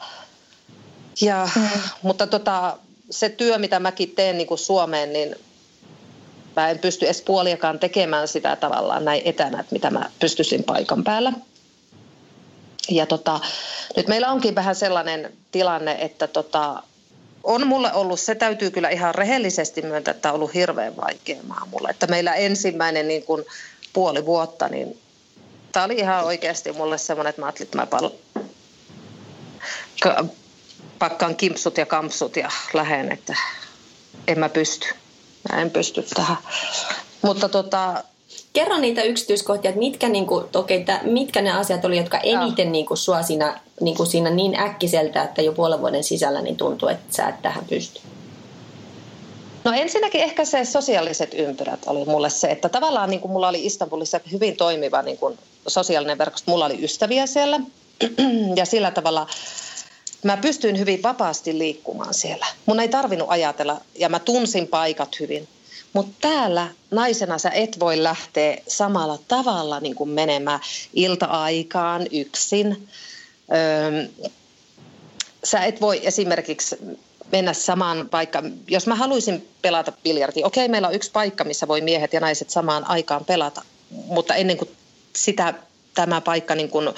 ja, 1.20 1.48
mm. 1.56 1.68
Mutta 2.02 2.26
tota, 2.26 2.78
se 3.10 3.28
työ, 3.28 3.58
mitä 3.58 3.80
mäkin 3.80 4.10
teen 4.10 4.38
niin 4.38 4.46
kuin 4.46 4.58
Suomeen, 4.58 5.12
niin 5.12 5.36
mä 6.56 6.70
en 6.70 6.78
pysty 6.78 7.06
edes 7.06 7.22
puoliakaan 7.22 7.78
tekemään 7.78 8.28
sitä 8.28 8.56
tavallaan 8.56 9.04
näin 9.04 9.22
etänä, 9.24 9.60
että 9.60 9.72
mitä 9.72 9.90
mä 9.90 10.10
pystyisin 10.20 10.64
paikan 10.64 11.04
päällä. 11.04 11.32
Ja 12.90 13.06
tota, 13.06 13.40
nyt 13.96 14.08
meillä 14.08 14.32
onkin 14.32 14.54
vähän 14.54 14.74
sellainen 14.74 15.32
tilanne, 15.52 15.96
että 16.00 16.26
tota, 16.26 16.82
on 17.44 17.66
mulle 17.66 17.92
ollut, 17.92 18.20
se 18.20 18.34
täytyy 18.34 18.70
kyllä 18.70 18.88
ihan 18.88 19.14
rehellisesti 19.14 19.82
myöntää, 19.82 20.12
että 20.12 20.28
on 20.28 20.34
ollut 20.34 20.54
hirveän 20.54 20.96
vaikea 20.96 21.42
maa 21.46 21.66
mulle. 21.70 21.88
Että 21.90 22.06
meillä 22.06 22.34
ensimmäinen 22.34 23.08
niin 23.08 23.22
kuin 23.22 23.44
puoli 23.92 24.26
vuotta, 24.26 24.68
niin 24.68 25.00
tämä 25.72 25.84
oli 25.84 25.94
ihan 25.94 26.24
oikeasti 26.24 26.72
mulle 26.72 26.98
semmoinen, 26.98 27.30
että 27.30 27.42
mä 27.42 27.46
ajattelin, 27.46 27.66
että 27.66 27.78
mä 27.78 27.86
pal- 27.86 28.10
pakkaan 30.98 31.36
kimpsut 31.36 31.78
ja 31.78 31.86
kampsut 31.86 32.36
ja 32.36 32.50
lähden, 32.72 33.12
että 33.12 33.36
en 34.28 34.38
mä 34.38 34.48
pysty. 34.48 34.86
Mä 35.52 35.62
en 35.62 35.70
pysty 35.70 36.02
tähän. 36.02 36.36
Mutta 37.22 37.48
tota, 37.48 38.04
Kerro 38.52 38.78
niitä 38.78 39.02
yksityiskohtia, 39.02 39.68
että 39.68 39.78
mitkä, 39.78 40.08
niin 40.08 40.26
kuin, 40.26 40.44
okay, 40.54 40.84
mitkä 41.02 41.42
ne 41.42 41.52
asiat 41.52 41.84
oli, 41.84 41.96
jotka 41.96 42.18
eniten 42.18 42.72
niin 42.72 42.86
kuin, 42.86 42.98
sua 42.98 43.22
siinä, 43.22 43.60
niin 43.80 43.96
kuin 43.96 44.06
siinä 44.06 44.30
niin 44.30 44.60
äkkiseltä, 44.60 45.22
että 45.22 45.42
jo 45.42 45.52
puolen 45.52 45.80
vuoden 45.80 46.04
sisällä 46.04 46.42
niin 46.42 46.56
tuntuu, 46.56 46.88
että 46.88 47.16
sä 47.16 47.28
et 47.28 47.42
tähän 47.42 47.64
pysty? 47.64 48.00
No 49.64 49.72
ensinnäkin 49.72 50.20
ehkä 50.20 50.44
se 50.44 50.64
sosiaaliset 50.64 51.34
ympyrät 51.34 51.80
oli 51.86 52.04
mulle 52.04 52.30
se, 52.30 52.50
että 52.50 52.68
tavallaan 52.68 53.10
niin 53.10 53.20
kuin 53.20 53.32
mulla 53.32 53.48
oli 53.48 53.66
Istanbulissa 53.66 54.20
hyvin 54.32 54.56
toimiva 54.56 55.02
niin 55.02 55.18
kuin 55.18 55.38
sosiaalinen 55.66 56.18
verkosto. 56.18 56.50
Mulla 56.50 56.66
oli 56.66 56.84
ystäviä 56.84 57.26
siellä 57.26 57.60
ja 58.56 58.64
sillä 58.64 58.90
tavalla 58.90 59.26
mä 60.22 60.36
pystyin 60.36 60.78
hyvin 60.78 61.02
vapaasti 61.02 61.58
liikkumaan 61.58 62.14
siellä. 62.14 62.46
Mun 62.66 62.80
ei 62.80 62.88
tarvinnut 62.88 63.28
ajatella 63.30 63.80
ja 63.94 64.08
mä 64.08 64.18
tunsin 64.18 64.68
paikat 64.68 65.20
hyvin. 65.20 65.48
Mutta 65.92 66.12
täällä 66.20 66.68
naisena 66.90 67.38
sä 67.38 67.50
et 67.50 67.80
voi 67.80 68.02
lähteä 68.02 68.56
samalla 68.68 69.18
tavalla 69.28 69.80
niin 69.80 69.94
kuin 69.94 70.10
menemään 70.10 70.60
ilta-aikaan 70.94 72.06
yksin. 72.12 72.88
Sä 75.44 75.64
et 75.64 75.80
voi 75.80 76.00
esimerkiksi 76.06 76.76
mennä 77.32 77.52
samaan 77.52 78.08
paikkaan. 78.08 78.52
Jos 78.68 78.86
mä 78.86 78.94
haluaisin 78.94 79.48
pelata 79.62 79.92
biljardia, 80.04 80.46
okei, 80.46 80.68
meillä 80.68 80.88
on 80.88 80.94
yksi 80.94 81.10
paikka, 81.10 81.44
missä 81.44 81.68
voi 81.68 81.80
miehet 81.80 82.12
ja 82.12 82.20
naiset 82.20 82.50
samaan 82.50 82.84
aikaan 82.84 83.24
pelata, 83.24 83.62
mutta 83.90 84.34
ennen 84.34 84.56
kuin 84.56 84.70
sitä 85.16 85.54
tämä 85.94 86.20
paikka 86.20 86.54
niin 86.54 86.70
kuin 86.70 86.88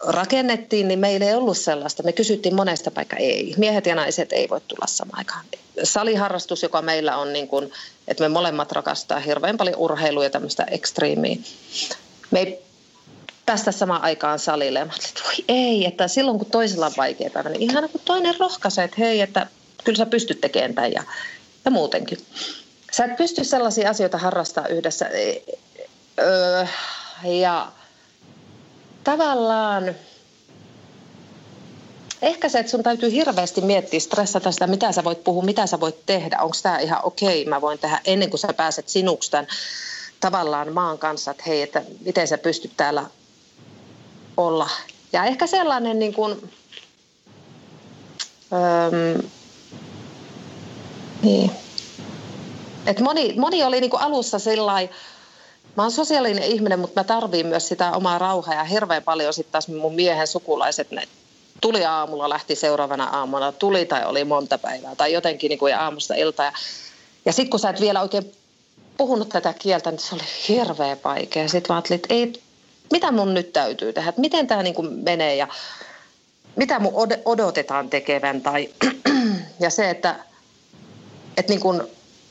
rakennettiin, 0.00 0.88
niin 0.88 0.98
meillä 0.98 1.26
ei 1.26 1.34
ollut 1.34 1.58
sellaista. 1.58 2.02
Me 2.02 2.12
kysyttiin 2.12 2.54
monesta 2.54 2.90
paikkaa, 2.90 3.18
ei. 3.18 3.54
Miehet 3.56 3.86
ja 3.86 3.94
naiset 3.94 4.32
ei 4.32 4.48
voi 4.48 4.60
tulla 4.68 4.86
samaan 4.86 5.18
aikaan. 5.18 5.44
Saliharrastus, 5.82 6.62
joka 6.62 6.82
meillä 6.82 7.16
on, 7.16 7.32
niin 7.32 7.48
kuin, 7.48 7.72
että 8.08 8.24
me 8.24 8.28
molemmat 8.28 8.72
rakastaa 8.72 9.20
hirveän 9.20 9.56
paljon 9.56 9.76
urheilua 9.76 10.24
ja 10.24 10.30
tämmöistä 10.30 10.64
ekstriimiä. 10.70 11.36
Me 12.30 12.40
ei 12.40 12.65
päästä 13.46 13.72
samaan 13.72 14.02
aikaan 14.02 14.38
salille. 14.38 14.78
Ja 14.78 14.84
mä 14.84 14.92
että 15.08 15.22
voi 15.24 15.44
ei, 15.48 15.86
että 15.86 16.08
silloin 16.08 16.38
kun 16.38 16.50
toisella 16.50 16.86
on 16.86 16.92
vaikea 16.96 17.30
päivä, 17.30 17.48
niin 17.48 17.62
ihan 17.62 17.88
kun 17.88 18.00
toinen 18.04 18.34
rohkaisee, 18.38 18.84
että 18.84 18.96
hei, 18.98 19.20
että 19.20 19.46
kyllä 19.84 19.96
sä 19.96 20.06
pystyt 20.06 20.40
tekemään 20.40 20.74
tämän 20.74 20.92
ja, 20.92 21.02
ja 21.64 21.70
muutenkin. 21.70 22.18
Sä 22.92 23.04
et 23.04 23.16
pysty 23.16 23.44
sellaisia 23.44 23.90
asioita 23.90 24.18
harrastaa 24.18 24.68
yhdessä. 24.68 25.10
Öö, 26.18 26.66
ja 27.24 27.72
tavallaan 29.04 29.94
ehkä 32.22 32.48
se, 32.48 32.58
että 32.58 32.70
sun 32.70 32.82
täytyy 32.82 33.10
hirveästi 33.10 33.60
miettiä, 33.60 34.00
stressata 34.00 34.52
sitä, 34.52 34.66
mitä 34.66 34.92
sä 34.92 35.04
voit 35.04 35.24
puhua, 35.24 35.42
mitä 35.42 35.66
sä 35.66 35.80
voit 35.80 36.06
tehdä, 36.06 36.38
onko 36.40 36.56
tämä 36.62 36.78
ihan 36.78 37.00
okei, 37.02 37.42
okay, 37.42 37.50
mä 37.50 37.60
voin 37.60 37.78
tehdä 37.78 38.00
ennen 38.04 38.30
kuin 38.30 38.40
sä 38.40 38.52
pääset 38.52 38.88
sinuksi 38.88 39.30
tämän 39.30 39.46
tavallaan 40.20 40.72
maan 40.72 40.98
kanssa, 40.98 41.30
että 41.30 41.42
hei, 41.46 41.62
että 41.62 41.82
miten 42.04 42.28
sä 42.28 42.38
pystyt 42.38 42.72
täällä 42.76 43.04
olla. 44.36 44.70
Ja 45.12 45.24
ehkä 45.24 45.46
sellainen 45.46 45.98
niin 45.98 46.14
kuin, 46.14 46.50
öö, 48.52 49.18
niin. 51.22 51.50
Et 52.86 53.00
moni, 53.00 53.34
moni 53.38 53.64
oli 53.64 53.80
niin 53.80 53.90
kuin 53.90 54.02
alussa 54.02 54.38
sellainen, 54.38 54.90
Mä 55.76 55.82
oon 55.82 55.92
sosiaalinen 55.92 56.44
ihminen, 56.44 56.78
mutta 56.78 57.00
mä 57.00 57.04
tarviin 57.04 57.46
myös 57.46 57.68
sitä 57.68 57.92
omaa 57.92 58.18
rauhaa 58.18 58.54
ja 58.54 58.64
hirveän 58.64 59.02
paljon 59.02 59.34
sitten 59.34 59.52
taas 59.52 59.68
mun 59.68 59.94
miehen 59.94 60.26
sukulaiset, 60.26 60.90
ne 60.90 61.02
tuli 61.60 61.84
aamulla, 61.84 62.28
lähti 62.28 62.54
seuraavana 62.54 63.04
aamuna, 63.04 63.52
tuli 63.52 63.84
tai 63.84 64.04
oli 64.04 64.24
monta 64.24 64.58
päivää 64.58 64.94
tai 64.94 65.12
jotenkin 65.12 65.48
niin 65.48 65.58
kuin 65.58 65.76
aamusta 65.76 66.14
ilta. 66.14 66.44
Ja, 66.44 66.52
ja 67.24 67.32
sitten 67.32 67.50
kun 67.50 67.60
sä 67.60 67.70
et 67.70 67.80
vielä 67.80 68.02
oikein 68.02 68.32
puhunut 68.96 69.28
tätä 69.28 69.52
kieltä, 69.52 69.90
niin 69.90 70.00
se 70.00 70.14
oli 70.14 70.22
hirveän 70.48 70.98
vaikea. 71.04 71.48
Sitten 71.48 71.74
mä 71.74 71.76
ajattelin, 71.76 71.96
että 71.96 72.14
ei, 72.14 72.42
mitä 72.92 73.12
mun 73.12 73.34
nyt 73.34 73.52
täytyy 73.52 73.92
tehdä, 73.92 74.08
että 74.08 74.20
miten 74.20 74.46
tämä 74.46 74.62
niin 74.62 74.94
menee 75.04 75.36
ja 75.36 75.48
mitä 76.56 76.78
mun 76.78 76.92
odotetaan 77.24 77.90
tekevän. 77.90 78.42
Tai, 78.42 78.70
ja 79.60 79.70
se, 79.70 79.90
että, 79.90 80.16
että 81.36 81.52
niin 81.52 81.60
kuin 81.60 81.82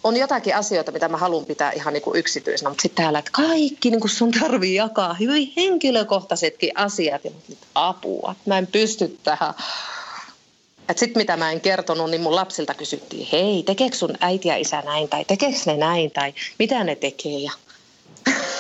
on 0.04 0.18
jotakin 0.18 0.56
asioita, 0.56 0.92
mitä 0.92 1.08
mä 1.08 1.18
haluan 1.18 1.46
pitää 1.46 1.72
ihan 1.72 1.94
niin 1.94 2.02
kuin 2.02 2.20
yksityisenä, 2.20 2.70
mutta 2.70 2.82
sitten 2.82 3.04
täällä, 3.04 3.20
että 3.20 3.32
kaikki 3.32 3.90
niin 3.92 4.00
kuin 4.00 4.12
sun 4.12 4.32
tarvii 4.32 4.76
jakaa 4.76 5.14
hyvin 5.14 5.54
henkilökohtaisetkin 5.58 6.72
asiat. 6.76 7.26
Ja 7.26 7.32
apua, 7.76 8.36
mä 8.46 8.58
en 8.58 8.68
pysty 8.68 9.18
tähän. 9.24 9.54
Sitten 10.96 11.22
mitä 11.22 11.38
mä 11.38 11.52
en 11.52 11.62
kertonut, 11.62 12.10
niin 12.10 12.22
mun 12.22 12.36
lapsilta 12.36 12.74
kysyttiin, 12.74 13.28
hei, 13.32 13.64
tekeekö 13.64 13.96
sun 13.96 14.18
äiti 14.20 14.48
ja 14.48 14.58
isä 14.58 14.82
näin, 14.82 15.10
tai 15.10 15.26
tekeekö 15.26 15.58
ne 15.66 15.78
näin, 15.78 16.12
tai 16.12 16.34
mitä 16.60 16.84
ne 16.84 16.96
tekee. 16.96 17.40
Ja... 17.40 17.52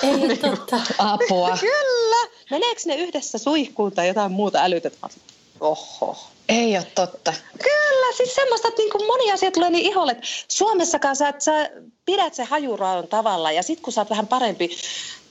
Ei 0.03 0.37
totta. 0.37 0.79
Apua. 0.97 1.57
Kyllä. 1.59 2.27
Meneekö 2.51 2.81
ne 2.85 2.95
yhdessä 2.95 3.37
suihkuun 3.37 3.91
tai 3.91 4.07
jotain 4.07 4.31
muuta 4.31 4.59
älytetään? 4.63 5.11
Oho. 5.59 6.17
Ei 6.49 6.77
ole 6.77 6.87
totta. 6.95 7.33
Kyllä, 7.63 8.15
siis 8.17 8.35
semmoista, 8.35 8.67
että 8.67 8.81
niin 8.81 8.91
kuin 8.91 9.07
moni 9.07 9.31
asia 9.31 9.51
tulee 9.51 9.69
niin 9.69 9.91
iholle, 9.91 10.11
että 10.11 10.27
Suomessakaan 10.47 11.15
sä, 11.15 11.33
sä 11.39 11.69
pidät 12.05 12.33
se 12.33 12.43
hajuraon 12.43 13.07
tavalla 13.07 13.51
ja 13.51 13.63
sitten 13.63 13.83
kun 13.83 13.93
sä 13.93 14.01
oot 14.01 14.09
vähän 14.09 14.27
parempi 14.27 14.77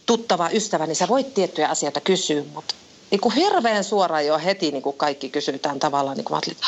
tuttava 0.07 0.51
ystävä, 0.53 0.87
niin 0.87 0.97
sä 0.97 1.09
voit 1.09 1.35
tiettyjä 1.35 1.69
asioita 1.69 2.01
kysyä, 2.01 2.43
mutta 2.55 2.75
niin 3.11 3.21
kuin 3.21 3.35
hirveän 3.35 3.85
suoraan 3.85 4.27
jo 4.27 4.39
heti 4.39 4.71
niin 4.71 4.83
kuin 4.83 4.97
kaikki 4.97 5.29
kysytään 5.29 5.79
tavallaan, 5.79 6.17
niin 6.17 6.25
kuin 6.25 6.33
mä 6.33 6.37
ajattelin, 6.37 6.59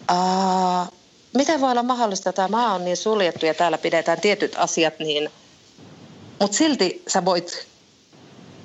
että 0.00 0.86
miten 1.34 1.60
voi 1.60 1.70
olla 1.70 1.82
mahdollista, 1.82 2.30
että 2.30 2.42
tämä 2.42 2.48
maa 2.48 2.74
on 2.74 2.84
niin 2.84 2.96
suljettu 2.96 3.46
ja 3.46 3.54
täällä 3.54 3.78
pidetään 3.78 4.20
tietyt 4.20 4.54
asiat 4.56 4.98
niin, 4.98 5.30
mutta 6.42 6.56
silti 6.56 7.02
sä 7.08 7.24
voit 7.24 7.66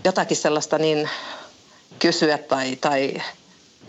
jotakin 0.03 0.38
sellaista 0.38 0.77
niin 0.77 1.10
kysyä 2.00 2.38
tai, 2.38 2.75
tai 2.75 3.13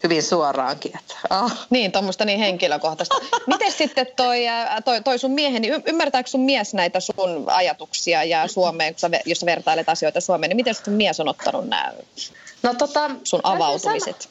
hyvin 0.03 0.23
suoraankin. 0.23 0.99
Että, 0.99 1.15
oh. 1.31 1.53
Niin, 1.71 1.93
tuommoista 1.93 2.25
niin 2.25 2.39
henkilökohtaista. 2.39 3.17
Miten 3.47 3.73
sitten 3.73 4.07
toi, 4.17 4.39
toi, 4.85 5.03
toi 5.03 5.19
sun 5.19 5.31
miehen, 5.31 5.63
niin 5.63 5.83
ymmärtääkö 5.87 6.31
sun 6.31 6.41
mies 6.41 6.75
näitä 6.75 7.01
sun 7.01 7.45
ajatuksia 7.47 8.25
ja 8.25 8.49
Suomeen, 8.49 8.95
kun 8.95 9.01
sä, 9.01 9.11
jos 9.25 9.41
sä 9.41 9.47
vertailet 9.47 9.89
asioita 9.89 10.21
Suomeen, 10.21 10.49
niin 10.49 10.57
miten 10.57 10.75
sun 10.75 10.95
mies 10.95 11.21
on 11.21 11.29
ottanut 11.29 11.69
nämä 11.69 11.93
no, 12.63 12.75
tota, 12.75 13.11
sun 13.25 13.41
avautumiset? 13.43 14.29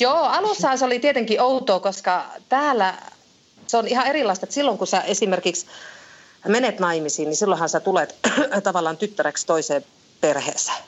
Joo, 0.00 0.18
alussa 0.18 0.76
se 0.76 0.84
oli 0.84 0.98
tietenkin 0.98 1.40
outoa, 1.40 1.80
koska 1.80 2.26
täällä 2.48 2.94
se 3.66 3.76
on 3.76 3.88
ihan 3.88 4.06
erilaista, 4.06 4.44
että 4.46 4.54
silloin 4.54 4.78
kun 4.78 4.86
sä 4.86 5.00
esimerkiksi 5.00 5.66
menet 6.48 6.80
naimisiin, 6.80 7.28
niin 7.28 7.36
silloinhan 7.36 7.68
sä 7.68 7.80
tulet 7.80 8.16
tavallaan 8.62 8.96
tyttäreksi 8.96 9.46
toiseen 9.46 9.84
perheeseen. 10.20 10.84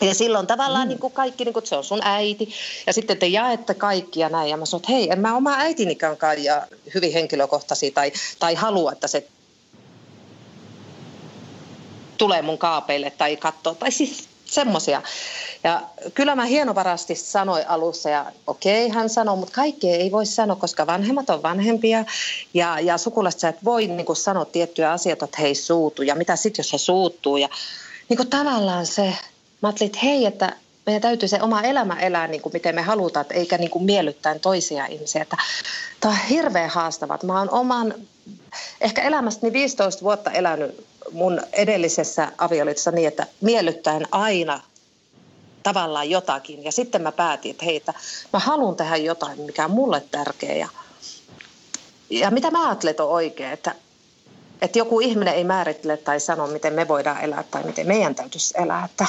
Ja 0.00 0.14
silloin 0.14 0.46
tavallaan 0.46 0.86
mm. 0.86 0.88
niin 0.88 0.98
kuin 0.98 1.12
kaikki, 1.12 1.44
niin 1.44 1.52
kuin, 1.52 1.66
se 1.66 1.76
on 1.76 1.84
sun 1.84 2.00
äiti. 2.02 2.52
Ja 2.86 2.92
sitten 2.92 3.18
te 3.18 3.26
jaette 3.26 3.74
kaikkia 3.74 4.28
näin. 4.28 4.50
Ja 4.50 4.56
mä 4.56 4.66
sanoin, 4.66 4.82
että 4.82 4.92
hei, 4.92 5.10
en 5.12 5.20
mä 5.20 5.36
oma 5.36 5.54
äitinikään 5.56 6.16
ja 6.38 6.66
hyvin 6.94 7.12
henkilökohtaisia 7.12 7.90
tai, 7.94 8.12
tai 8.38 8.54
halua, 8.54 8.92
että 8.92 9.08
se 9.08 9.26
tulee 12.18 12.42
mun 12.42 12.58
kaapeille 12.58 13.10
tai 13.10 13.36
katsoo. 13.36 13.74
Tai 13.74 13.92
siis 13.92 14.29
semmoisia. 14.50 15.02
Ja 15.64 15.82
kyllä 16.14 16.36
mä 16.36 16.44
hienovarasti 16.44 17.14
sanoin 17.14 17.68
alussa 17.68 18.10
ja 18.10 18.32
okei 18.46 18.86
okay, 18.86 18.96
hän 18.96 19.10
sanoi, 19.10 19.36
mutta 19.36 19.54
kaikkea 19.54 19.96
ei 19.96 20.12
voi 20.12 20.26
sanoa, 20.26 20.56
koska 20.56 20.86
vanhemmat 20.86 21.30
on 21.30 21.42
vanhempia 21.42 22.04
ja, 22.54 22.80
ja 22.80 22.98
sukulaiset 22.98 23.40
sä 23.40 23.48
et 23.48 23.64
voi 23.64 23.86
niin 23.86 24.06
kuin 24.06 24.16
sanoa 24.16 24.44
tiettyjä 24.44 24.92
asioita, 24.92 25.24
että 25.24 25.40
hei 25.40 25.54
suutu 25.54 26.02
ja 26.02 26.14
mitä 26.14 26.36
sitten 26.36 26.62
jos 26.62 26.72
he 26.72 26.78
suuttuu 26.78 27.36
ja 27.36 27.48
niin 28.08 28.16
kuin 28.16 28.30
tavallaan 28.30 28.86
se 28.86 29.14
mä 29.62 29.68
ajattelin, 29.68 29.88
että 29.88 30.06
hei, 30.06 30.26
että 30.26 30.56
meidän 30.86 31.02
täytyy 31.02 31.28
se 31.28 31.42
oma 31.42 31.62
elämä 31.62 32.00
elää 32.00 32.26
niin 32.26 32.42
kuin 32.42 32.52
miten 32.52 32.74
me 32.74 32.82
halutaan, 32.82 33.26
eikä 33.30 33.58
niin 33.58 33.70
kuin 33.70 33.84
miellyttäen 33.84 34.40
toisia 34.40 34.86
ihmisiä. 34.86 35.22
Että 35.22 35.36
tämä 36.00 36.14
on 36.14 36.20
hirveän 36.30 36.70
haastavaa. 36.70 37.18
Mä 37.22 37.38
oon 37.38 37.50
oman, 37.50 37.94
ehkä 38.80 39.02
elämästäni 39.02 39.52
15 39.52 40.02
vuotta 40.02 40.30
elänyt 40.30 40.86
mun 41.12 41.40
edellisessä 41.52 42.32
avioliitossa 42.38 42.90
niin, 42.90 43.08
että 43.08 43.26
miellyttäen 43.40 44.06
aina 44.10 44.60
tavallaan 45.62 46.10
jotakin. 46.10 46.64
Ja 46.64 46.72
sitten 46.72 47.02
mä 47.02 47.12
päätin, 47.12 47.50
että 47.50 47.64
hei, 47.64 47.76
että 47.76 47.94
mä 48.32 48.38
haluan 48.38 48.76
tehdä 48.76 48.96
jotain, 48.96 49.40
mikä 49.40 49.64
on 49.64 49.70
mulle 49.70 50.02
tärkeä. 50.10 50.56
Ja, 50.56 50.68
ja 52.10 52.30
mitä 52.30 52.50
mä 52.50 52.68
ajattelen, 52.68 52.94
on 52.98 53.08
oikein, 53.08 53.52
että, 53.52 53.74
että 54.62 54.78
joku 54.78 55.00
ihminen 55.00 55.34
ei 55.34 55.44
määrittele 55.44 55.96
tai 55.96 56.20
sano, 56.20 56.46
miten 56.46 56.72
me 56.72 56.88
voidaan 56.88 57.20
elää 57.20 57.44
tai 57.50 57.62
miten 57.64 57.86
meidän 57.86 58.14
täytyisi 58.14 58.54
elää. 58.58 58.84
Että 58.84 59.06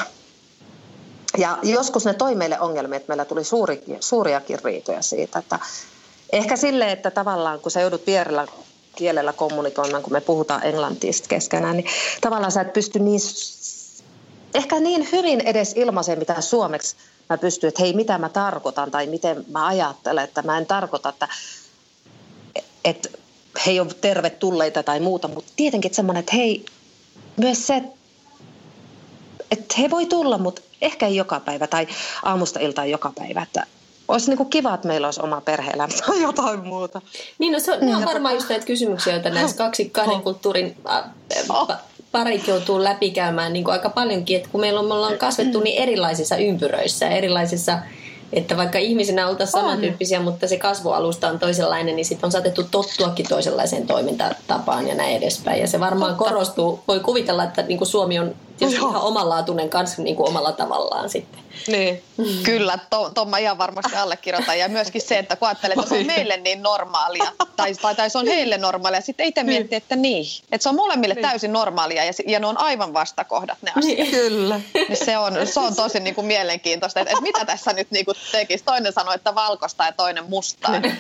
ja 1.38 1.58
joskus 1.64 2.06
ne 2.06 2.14
toi 2.14 2.36
meille 2.36 2.60
ongelmia, 2.60 2.98
että 2.98 3.08
meillä 3.08 3.26
tuli 3.26 3.44
suurikin, 3.44 3.98
suuriakin 4.00 4.60
riitoja 4.64 5.02
siitä, 5.02 5.40
että 5.40 5.60
Ehkä 6.32 6.56
sille, 6.56 6.92
että 6.92 7.12
tavallaan 7.12 7.60
kun 7.60 7.72
sä 7.72 7.82
joudut 7.82 8.08
vierellä 8.08 8.48
kielellä 8.96 9.34
kommunikoimaan, 9.34 10.04
kun 10.04 10.14
me 10.14 10.22
puhutaan 10.22 10.66
englantia 10.66 11.12
keskenään, 11.28 11.78
niin 11.78 11.88
tavallaan 12.22 12.52
sä 12.52 12.62
et 12.62 12.74
pysty 12.74 13.00
niin, 13.00 13.20
ehkä 14.54 14.80
niin 14.80 15.08
hyvin 15.12 15.42
edes 15.42 15.74
ilmaiseen, 15.76 16.20
mitä 16.20 16.42
suomeksi 16.42 16.96
mä 17.30 17.38
pystyn, 17.38 17.68
että 17.68 17.82
hei, 17.82 17.94
mitä 17.94 18.18
mä 18.18 18.30
tarkoitan 18.30 18.92
tai 18.92 19.08
miten 19.08 19.46
mä 19.48 19.68
ajattelen, 19.68 20.24
että 20.24 20.42
mä 20.42 20.58
en 20.58 20.66
tarkoita, 20.66 21.10
että, 21.10 21.28
että 22.86 23.10
he 23.66 23.82
ole 23.82 23.94
tervetulleita 24.02 24.84
tai 24.84 25.00
muuta, 25.00 25.28
mutta 25.28 25.52
tietenkin 25.56 25.94
semmoinen, 25.94 26.20
että 26.20 26.36
hei, 26.36 26.66
myös 27.38 27.68
se, 27.68 27.84
että 29.52 29.76
he 29.80 29.90
voi 29.90 30.06
tulla, 30.06 30.38
mutta 30.38 30.62
ehkä 30.82 31.08
ei 31.08 31.16
joka 31.16 31.40
päivä 31.40 31.68
tai 31.68 31.88
aamusta 32.24 32.60
iltaan 32.60 32.90
joka 32.90 33.14
päivä, 33.16 33.42
että 33.42 33.66
olisi 34.12 34.30
niin 34.30 34.38
kuin 34.38 34.50
kiva, 34.50 34.74
että 34.74 34.88
meillä 34.88 35.08
olisi 35.08 35.22
oma 35.22 35.42
perhe-elämä 35.42 35.94
tai 36.08 36.22
jotain 36.22 36.60
muuta. 36.60 37.02
Niin, 37.40 37.54
no 37.54 37.60
se 37.60 37.72
on, 37.72 37.80
ne 37.82 37.96
on 37.96 38.06
varmaan 38.06 38.36
just 38.36 38.50
näitä 38.50 38.66
kysymyksiä, 38.66 39.14
joita 39.14 39.30
näissä 39.30 39.58
kaksi 39.58 39.90
kahden 39.90 40.22
kulttuurin 40.22 40.78
parit 42.12 42.48
joutuu 42.48 42.84
läpikäymään 42.84 43.54
niin 43.54 43.64
kuin 43.64 43.74
aika 43.74 43.90
paljonkin, 43.90 44.38
että 44.38 44.50
kun 44.50 44.62
meillä 44.62 44.80
on, 44.80 44.86
me 44.86 44.94
ollaan 44.94 45.18
kasvettu 45.18 45.60
niin 45.60 45.82
erilaisissa 45.82 46.36
ympyröissä, 46.36 47.08
erilaisissa 47.08 47.80
että 48.34 48.58
vaikka 48.58 48.78
ihmisinä 48.78 49.28
oltaisiin 49.28 49.62
samantyyppisiä, 49.62 50.20
mutta 50.20 50.48
se 50.48 50.58
kasvualusta 50.58 51.28
on 51.28 51.40
toisenlainen, 51.40 51.96
niin 51.96 52.06
sitten 52.06 52.28
on 52.28 52.32
saatettu 52.32 52.64
tottuakin 52.64 53.28
toisenlaiseen 53.30 53.88
toimintatapaan 53.88 54.88
ja 54.88 54.96
näin 54.96 55.18
edespäin. 55.18 55.62
Ja 55.62 55.68
se 55.68 55.80
varmaan 55.80 56.16
Totta. 56.16 56.30
korostuu. 56.30 56.80
Voi 56.88 57.00
kuvitella, 57.00 57.44
että 57.44 57.62
niin 57.62 57.78
kuin 57.78 57.88
Suomi 57.88 58.20
on 58.20 58.36
tietysti 58.62 58.90
ihan 58.90 59.02
omanlaatuinen 59.02 59.70
kanssa 59.70 60.02
niin 60.02 60.16
kuin 60.16 60.30
omalla 60.30 60.52
tavallaan 60.52 61.10
sitten. 61.10 61.42
Niin. 61.68 62.04
Mm. 62.18 62.44
Kyllä, 62.44 62.80
to, 62.90 63.12
to 63.14 63.26
mä 63.26 63.38
ihan 63.38 63.58
varmasti 63.58 63.96
allekirjoitan. 63.96 64.60
Ja 64.60 64.70
myöskin 64.70 65.02
se, 65.02 65.18
että 65.18 65.36
kun 65.36 65.48
ajattelee, 65.48 65.76
että 65.80 65.90
se 65.90 66.00
on 66.00 66.06
meille 66.06 66.38
niin 66.38 66.64
normaalia, 66.64 67.32
tai, 67.56 67.74
tai, 67.74 67.96
tai 67.96 68.10
se 68.10 68.18
on 68.18 68.28
heille 68.28 68.58
normaalia, 68.58 69.02
sitten 69.02 69.26
itse 69.26 69.44
niin. 69.44 69.54
miettii, 69.54 69.78
että 69.78 69.96
niin. 69.96 70.26
Että 70.52 70.64
se 70.64 70.70
on 70.70 70.76
molemmille 70.76 71.16
niin. 71.16 71.28
täysin 71.28 71.54
normaalia 71.54 72.06
ja, 72.06 72.12
ja 72.28 72.40
ne 72.40 72.48
on 72.48 72.58
aivan 72.58 72.94
vastakohdat 72.94 73.58
ne 73.62 73.72
asiat. 73.78 73.98
Niin. 73.98 74.12
Kyllä. 74.12 74.62
Niin 74.74 75.06
se, 75.06 75.18
on, 75.18 75.34
se 75.48 75.60
on 75.60 75.76
tosi 75.76 76.00
niin 76.00 76.16
kuin 76.16 76.28
mielenkiintoista, 76.28 77.00
että, 77.00 77.12
että 77.12 77.24
mitä 77.24 77.46
tässä 77.46 77.74
nyt 77.74 77.92
niin 77.92 78.06
kuin 78.06 78.18
tekisi. 78.32 78.64
Toinen 78.64 78.94
sanoi, 78.94 79.16
että 79.16 79.36
valkoista 79.36 79.84
ja 79.86 79.92
toinen 79.92 80.30
mustaa. 80.30 80.80
Niin. 80.80 80.98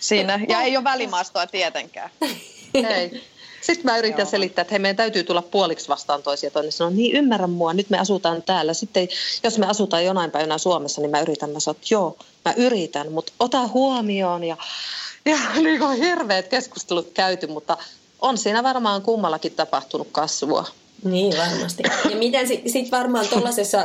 Siinä. 0.00 0.40
Ja 0.48 0.60
ei 0.60 0.76
ole 0.76 0.84
välimaastoa 0.84 1.46
tietenkään. 1.46 2.10
Ei. 2.74 3.24
Sitten 3.66 3.84
mä 3.84 3.98
yritän 3.98 4.18
Joo. 4.18 4.30
selittää, 4.30 4.62
että 4.62 4.72
hei, 4.72 4.78
meidän 4.78 4.96
täytyy 4.96 5.24
tulla 5.24 5.42
puoliksi 5.42 5.88
vastaan 5.88 6.22
toisia. 6.22 6.50
Toinen 6.50 6.72
sanoo, 6.72 6.90
niin 6.90 7.16
ymmärrän 7.16 7.50
mua, 7.50 7.72
nyt 7.72 7.90
me 7.90 7.98
asutaan 7.98 8.42
täällä. 8.42 8.74
Sitten 8.74 9.08
jos 9.42 9.58
me 9.58 9.66
asutaan 9.66 10.04
jonain 10.04 10.30
päivänä 10.30 10.58
Suomessa, 10.58 11.00
niin 11.00 11.10
mä 11.10 11.20
yritän, 11.20 11.50
mä 11.50 11.60
sanon, 11.60 11.76
että 11.76 11.94
joo, 11.94 12.16
mä 12.44 12.54
yritän, 12.56 13.12
mutta 13.12 13.32
ota 13.40 13.66
huomioon. 13.66 14.44
Ja, 14.44 14.56
ja 15.24 15.36
niin 15.62 15.78
kuin 15.78 15.98
hirveät 15.98 16.48
keskustelut 16.48 17.10
käyty, 17.14 17.46
mutta 17.46 17.76
on 18.20 18.38
siinä 18.38 18.62
varmaan 18.62 19.02
kummallakin 19.02 19.52
tapahtunut 19.52 20.08
kasvua. 20.12 20.66
Niin, 21.04 21.36
varmasti. 21.36 21.82
Ja 22.10 22.16
miten 22.16 22.48
sitten 22.48 22.72
sit 22.72 22.90
varmaan 22.92 23.28
tuollaisessa 23.32 23.78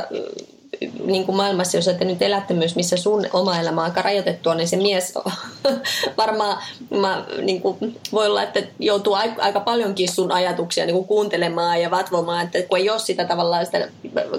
niin 1.04 1.26
kuin 1.26 1.36
maailmassa, 1.36 1.76
jos 1.76 1.84
te 1.84 2.04
nyt 2.04 2.22
elätte 2.22 2.54
myös, 2.54 2.76
missä 2.76 2.96
sun 2.96 3.26
oma 3.32 3.58
elämä 3.58 3.80
on 3.80 3.84
aika 3.84 4.02
rajoitettua, 4.02 4.54
niin 4.54 4.68
se 4.68 4.76
mies 4.76 5.14
varmaan 6.16 6.62
mä, 6.90 7.24
niin 7.42 7.60
kuin, 7.60 8.00
voi 8.12 8.26
olla, 8.26 8.42
että 8.42 8.62
joutuu 8.78 9.14
aika 9.38 9.60
paljonkin 9.60 10.12
sun 10.12 10.32
ajatuksia 10.32 10.86
niin 10.86 10.94
kuin 10.94 11.06
kuuntelemaan 11.06 11.80
ja 11.80 11.90
vatvomaan, 11.90 12.44
että 12.44 12.62
kun 12.62 12.78
ei 12.78 12.90
ole 12.90 12.98
sitä 12.98 13.24
tavallaan 13.24 13.66
sitä 13.66 13.88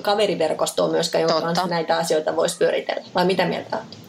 kaveriverkostoa 0.02 0.88
myöskään, 0.88 1.22
jonka 1.22 1.42
kanssa 1.42 1.68
näitä 1.68 1.98
asioita 1.98 2.36
voisi 2.36 2.58
pyöritellä. 2.58 3.04
Vai 3.16 3.26
mitä 3.26 3.46
mieltä 3.46 3.78
olet? 3.78 4.02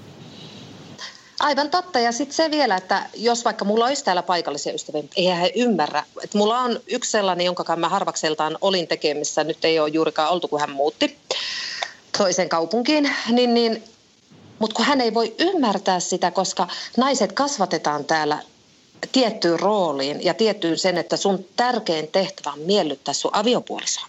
Aivan 1.40 1.70
totta. 1.70 2.00
Ja 2.00 2.12
sitten 2.12 2.36
se 2.36 2.50
vielä, 2.50 2.76
että 2.76 3.06
jos 3.14 3.44
vaikka 3.44 3.64
mulla 3.64 3.86
olisi 3.86 4.04
täällä 4.04 4.22
paikallisia 4.22 4.72
ystäviä, 4.72 5.02
mutta 5.02 5.14
eihän 5.16 5.40
he 5.40 5.52
ymmärrä. 5.56 6.04
Että 6.24 6.38
mulla 6.38 6.58
on 6.58 6.80
yksi 6.86 7.10
sellainen, 7.10 7.46
jonka 7.46 7.76
mä 7.76 7.88
harvakseltaan 7.88 8.58
olin 8.60 8.88
tekemissä, 8.88 9.44
nyt 9.44 9.64
ei 9.64 9.80
ole 9.80 9.88
juurikaan 9.88 10.30
oltu, 10.30 10.48
kun 10.48 10.60
hän 10.60 10.70
muutti 10.70 11.18
toiseen 12.22 12.48
kaupunkiin, 12.48 13.10
niin, 13.28 13.54
niin 13.54 13.82
mutta 14.58 14.74
kun 14.76 14.84
hän 14.84 15.00
ei 15.00 15.14
voi 15.14 15.34
ymmärtää 15.38 16.00
sitä, 16.00 16.30
koska 16.30 16.68
naiset 16.96 17.32
kasvatetaan 17.32 18.04
täällä 18.04 18.38
tiettyyn 19.12 19.60
rooliin 19.60 20.24
ja 20.24 20.34
tiettyyn 20.34 20.78
sen, 20.78 20.98
että 20.98 21.16
sun 21.16 21.44
tärkein 21.56 22.08
tehtävä 22.08 22.52
on 22.52 22.58
miellyttää 22.58 23.14
sun 23.14 23.30
aviopuolisoa. 23.34 24.06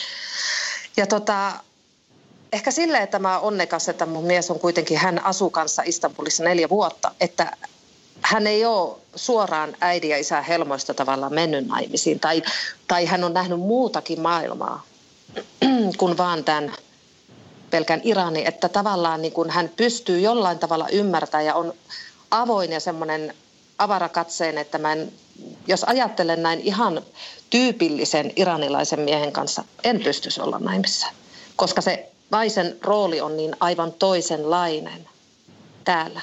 ja 0.96 1.06
tota, 1.06 1.52
ehkä 2.52 2.70
silleen, 2.70 3.02
että 3.02 3.18
mä 3.18 3.38
onnekas, 3.38 3.88
että 3.88 4.06
mun 4.06 4.24
mies 4.24 4.50
on 4.50 4.60
kuitenkin, 4.60 4.98
hän 4.98 5.24
asuu 5.24 5.50
kanssa 5.50 5.82
Istanbulissa 5.82 6.44
neljä 6.44 6.68
vuotta, 6.68 7.14
että 7.20 7.56
hän 8.22 8.46
ei 8.46 8.64
ole 8.64 8.96
suoraan 9.14 9.76
äidin 9.80 10.10
ja 10.10 10.18
isän 10.18 10.44
helmoista 10.44 10.94
tavallaan 10.94 11.34
mennyt 11.34 11.66
naimisiin 11.66 12.20
tai, 12.20 12.42
tai 12.88 13.06
hän 13.06 13.24
on 13.24 13.34
nähnyt 13.34 13.60
muutakin 13.60 14.20
maailmaa 14.20 14.82
kuin 15.98 16.16
vaan 16.16 16.44
tämän 16.44 16.72
pelkän 17.70 18.00
Iranin, 18.04 18.46
että 18.46 18.68
tavallaan 18.68 19.22
niin 19.22 19.32
kuin 19.32 19.50
hän 19.50 19.70
pystyy 19.76 20.20
jollain 20.20 20.58
tavalla 20.58 20.88
ymmärtämään 20.88 21.46
ja 21.46 21.54
on 21.54 21.74
avoin 22.30 22.72
ja 22.72 22.80
semmoinen 22.80 23.34
avarakatseen, 23.78 24.58
että 24.58 24.78
mä 24.78 24.92
en, 24.92 25.12
jos 25.66 25.84
ajattelen 25.84 26.42
näin 26.42 26.60
ihan 26.60 27.02
tyypillisen 27.50 28.32
iranilaisen 28.36 29.00
miehen 29.00 29.32
kanssa, 29.32 29.64
en 29.84 30.00
pystyisi 30.00 30.40
olla 30.40 30.58
naimissa, 30.58 31.06
koska 31.56 31.80
se 31.80 32.10
naisen 32.30 32.76
rooli 32.82 33.20
on 33.20 33.36
niin 33.36 33.56
aivan 33.60 33.92
toisenlainen 33.92 35.08
täällä. 35.84 36.20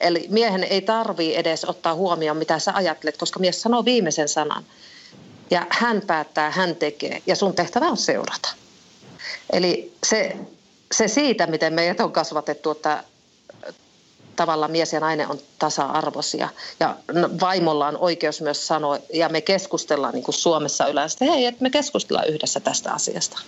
Eli 0.00 0.26
miehen 0.28 0.64
ei 0.64 0.80
tarvii 0.80 1.36
edes 1.36 1.64
ottaa 1.64 1.94
huomioon, 1.94 2.36
mitä 2.36 2.58
sä 2.58 2.72
ajattelet, 2.74 3.16
koska 3.16 3.40
mies 3.40 3.62
sanoo 3.62 3.84
viimeisen 3.84 4.28
sanan. 4.28 4.64
Ja 5.50 5.66
hän 5.70 6.02
päättää, 6.06 6.50
hän 6.50 6.76
tekee, 6.76 7.22
ja 7.26 7.36
sun 7.36 7.54
tehtävä 7.54 7.86
on 7.86 7.96
seurata. 7.96 8.48
Eli 9.52 9.92
se 10.06 10.36
se 10.92 11.08
siitä, 11.08 11.46
miten 11.46 11.72
meidät 11.72 12.00
on 12.00 12.12
kasvatettu, 12.12 12.70
että 12.70 13.04
tavallaan 14.36 14.70
mies 14.70 14.92
ja 14.92 15.00
nainen 15.00 15.28
on 15.28 15.38
tasa-arvoisia. 15.58 16.48
Ja 16.80 16.96
vaimolla 17.40 17.86
on 17.86 17.98
oikeus 17.98 18.40
myös 18.40 18.66
sanoa, 18.66 18.98
ja 19.14 19.28
me 19.28 19.40
keskustellaan 19.40 20.14
niin 20.14 20.24
kuin 20.24 20.34
Suomessa 20.34 20.86
yleensä, 20.86 21.14
että 21.14 21.34
hei, 21.34 21.46
että 21.46 21.62
me 21.62 21.70
keskustellaan 21.70 22.28
yhdessä 22.28 22.60
tästä 22.60 22.92
asiasta. 22.92 23.38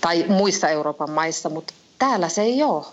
Tai 0.00 0.24
muissa 0.28 0.68
Euroopan 0.68 1.10
maissa, 1.10 1.48
mutta 1.48 1.74
täällä 1.98 2.28
se 2.28 2.42
ei 2.42 2.62
ole. 2.62 2.84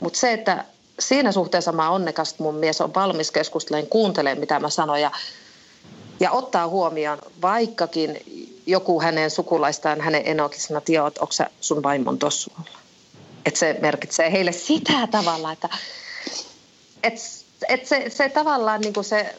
Mutta 0.00 0.18
se, 0.18 0.32
että 0.32 0.64
siinä 1.00 1.32
suhteessa 1.32 1.72
mä 1.72 1.90
onnekas, 1.90 2.30
että 2.30 2.42
mun 2.42 2.54
mies 2.54 2.80
on 2.80 2.94
valmis 2.94 3.30
keskustelemaan, 3.30 3.90
kuuntelee 3.90 4.34
mitä 4.34 4.60
mä 4.60 4.70
sanon 4.70 5.00
ja, 5.00 5.10
ja 6.20 6.30
ottaa 6.30 6.68
huomioon, 6.68 7.18
vaikkakin 7.42 8.20
joku 8.70 9.00
hänen 9.00 9.30
sukulaistaan, 9.30 10.00
hänen 10.00 10.22
enokin 10.24 10.60
sanoo, 10.60 10.78
että 10.78 10.92
joo, 10.92 11.06
että 11.06 11.20
onko 11.20 11.34
sun 11.60 11.82
vaimon 11.82 12.18
tuossa 12.18 12.50
Että 13.46 13.60
se 13.60 13.76
merkitsee 13.80 14.32
heille 14.32 14.52
sitä 14.52 15.06
tavalla, 15.10 15.52
että 15.52 15.68
et, 17.02 17.14
et 17.68 17.86
se, 17.86 18.04
se 18.08 18.28
tavallaan 18.28 18.80
niin 18.80 18.92
kuin 18.92 19.04
se, 19.04 19.34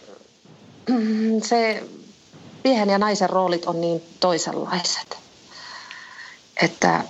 se 1.50 1.84
miehen 2.64 2.90
ja 2.90 2.98
naisen 2.98 3.30
roolit 3.30 3.66
on 3.66 3.82
niin 3.82 4.04
toisenlaiset. 4.20 5.18
Että, 6.62 7.04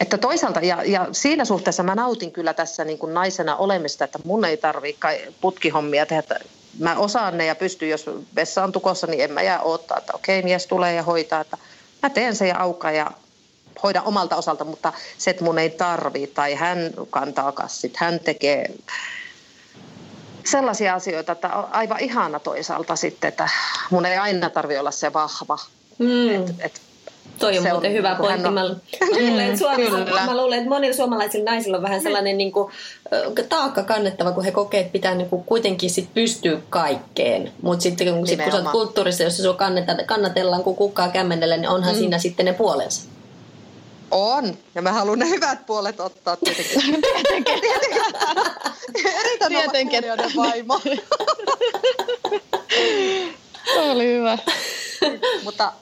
että 0.00 0.18
toisaalta, 0.18 0.60
ja, 0.60 0.84
ja 0.84 1.08
siinä 1.12 1.44
suhteessa 1.44 1.82
mä 1.82 1.94
nautin 1.94 2.32
kyllä 2.32 2.54
tässä 2.54 2.84
niin 2.84 2.98
kuin 2.98 3.14
naisena 3.14 3.56
olemista, 3.56 4.04
että 4.04 4.18
mun 4.24 4.44
ei 4.44 4.56
tarvitse 4.56 5.32
putkihommia 5.40 6.06
tehdä 6.06 6.40
mä 6.78 6.96
osaan 6.96 7.38
ne 7.38 7.46
ja 7.46 7.54
pystyn, 7.54 7.88
jos 7.88 8.10
vessa 8.34 8.64
on 8.64 8.72
tukossa, 8.72 9.06
niin 9.06 9.24
en 9.24 9.32
mä 9.32 9.42
jää 9.42 9.62
odottaa, 9.62 9.98
että 9.98 10.12
okei, 10.14 10.42
mies 10.42 10.66
tulee 10.66 10.94
ja 10.94 11.02
hoitaa, 11.02 11.40
että 11.40 11.58
mä 12.02 12.10
teen 12.10 12.36
sen 12.36 12.48
ja 12.48 12.60
aukaa 12.60 12.90
ja 12.90 13.10
hoida 13.82 14.02
omalta 14.02 14.36
osalta, 14.36 14.64
mutta 14.64 14.92
se, 15.18 15.30
että 15.30 15.44
mun 15.44 15.58
ei 15.58 15.70
tarvi 15.70 16.26
tai 16.26 16.54
hän 16.54 16.78
kantaa 17.10 17.52
kassit, 17.52 17.96
hän 17.96 18.20
tekee 18.20 18.70
sellaisia 20.44 20.94
asioita, 20.94 21.32
että 21.32 21.48
on 21.54 21.68
aivan 21.70 22.00
ihana 22.00 22.38
toisaalta 22.38 22.96
sitten, 22.96 23.28
että 23.28 23.48
mun 23.90 24.06
ei 24.06 24.16
aina 24.16 24.50
tarvi 24.50 24.78
olla 24.78 24.90
se 24.90 25.12
vahva. 25.12 25.58
Mm. 25.98 26.34
Et, 26.34 26.54
et 26.58 26.80
Toi 27.38 27.58
on 27.58 27.62
se 27.62 27.70
muuten 27.70 27.90
on, 27.90 27.96
hyvä 27.96 28.14
pointti. 28.14 28.48
On... 28.48 28.54
Mä, 28.54 28.66
luulen, 28.66 29.58
Suomessa, 29.58 30.24
mä 30.26 30.36
luulen, 30.36 30.58
että 30.58 30.68
monilla 30.68 30.96
suomalaisilla 30.96 31.50
naisilla 31.50 31.76
on 31.76 31.82
vähän 31.82 32.02
sellainen 32.02 32.38
niin 32.38 32.52
kuin, 32.52 32.72
taakka 33.48 33.82
kannettava, 33.82 34.32
kun 34.32 34.44
he 34.44 34.50
kokee, 34.50 34.80
että 34.80 34.92
pitää 34.92 35.14
niin 35.14 35.28
kuin, 35.28 35.44
kuitenkin 35.44 35.90
sit 35.90 36.14
pystyä 36.14 36.58
kaikkeen. 36.70 37.52
Mutta 37.62 37.82
sitten 37.82 38.14
kun, 38.14 38.26
sit, 38.26 38.42
kun 38.42 38.52
sä 38.52 38.58
oot 38.58 38.68
kulttuurissa, 38.72 39.22
jossa 39.22 39.42
sua 39.42 39.56
kannatellaan, 40.06 40.62
kun 40.62 40.76
kukkaa 40.76 41.08
kämmenellä, 41.08 41.56
niin 41.56 41.68
onhan 41.68 41.94
mm. 41.94 41.98
siinä 41.98 42.18
sitten 42.18 42.46
ne 42.46 42.52
puolensa. 42.52 43.08
On, 44.10 44.56
ja 44.74 44.82
mä 44.82 44.92
haluan 44.92 45.18
ne 45.18 45.28
hyvät 45.28 45.66
puolet 45.66 46.00
ottaa 46.00 46.36
tietenkin. 46.36 47.02
tietenkin. 47.02 47.60
tietenkin. 47.60 48.02
Eritän 49.20 49.48
tietenkin. 49.48 50.04
vaimo. 50.36 50.80
Oli 53.90 54.06
hyvä. 54.06 54.38
Mutta 55.44 55.72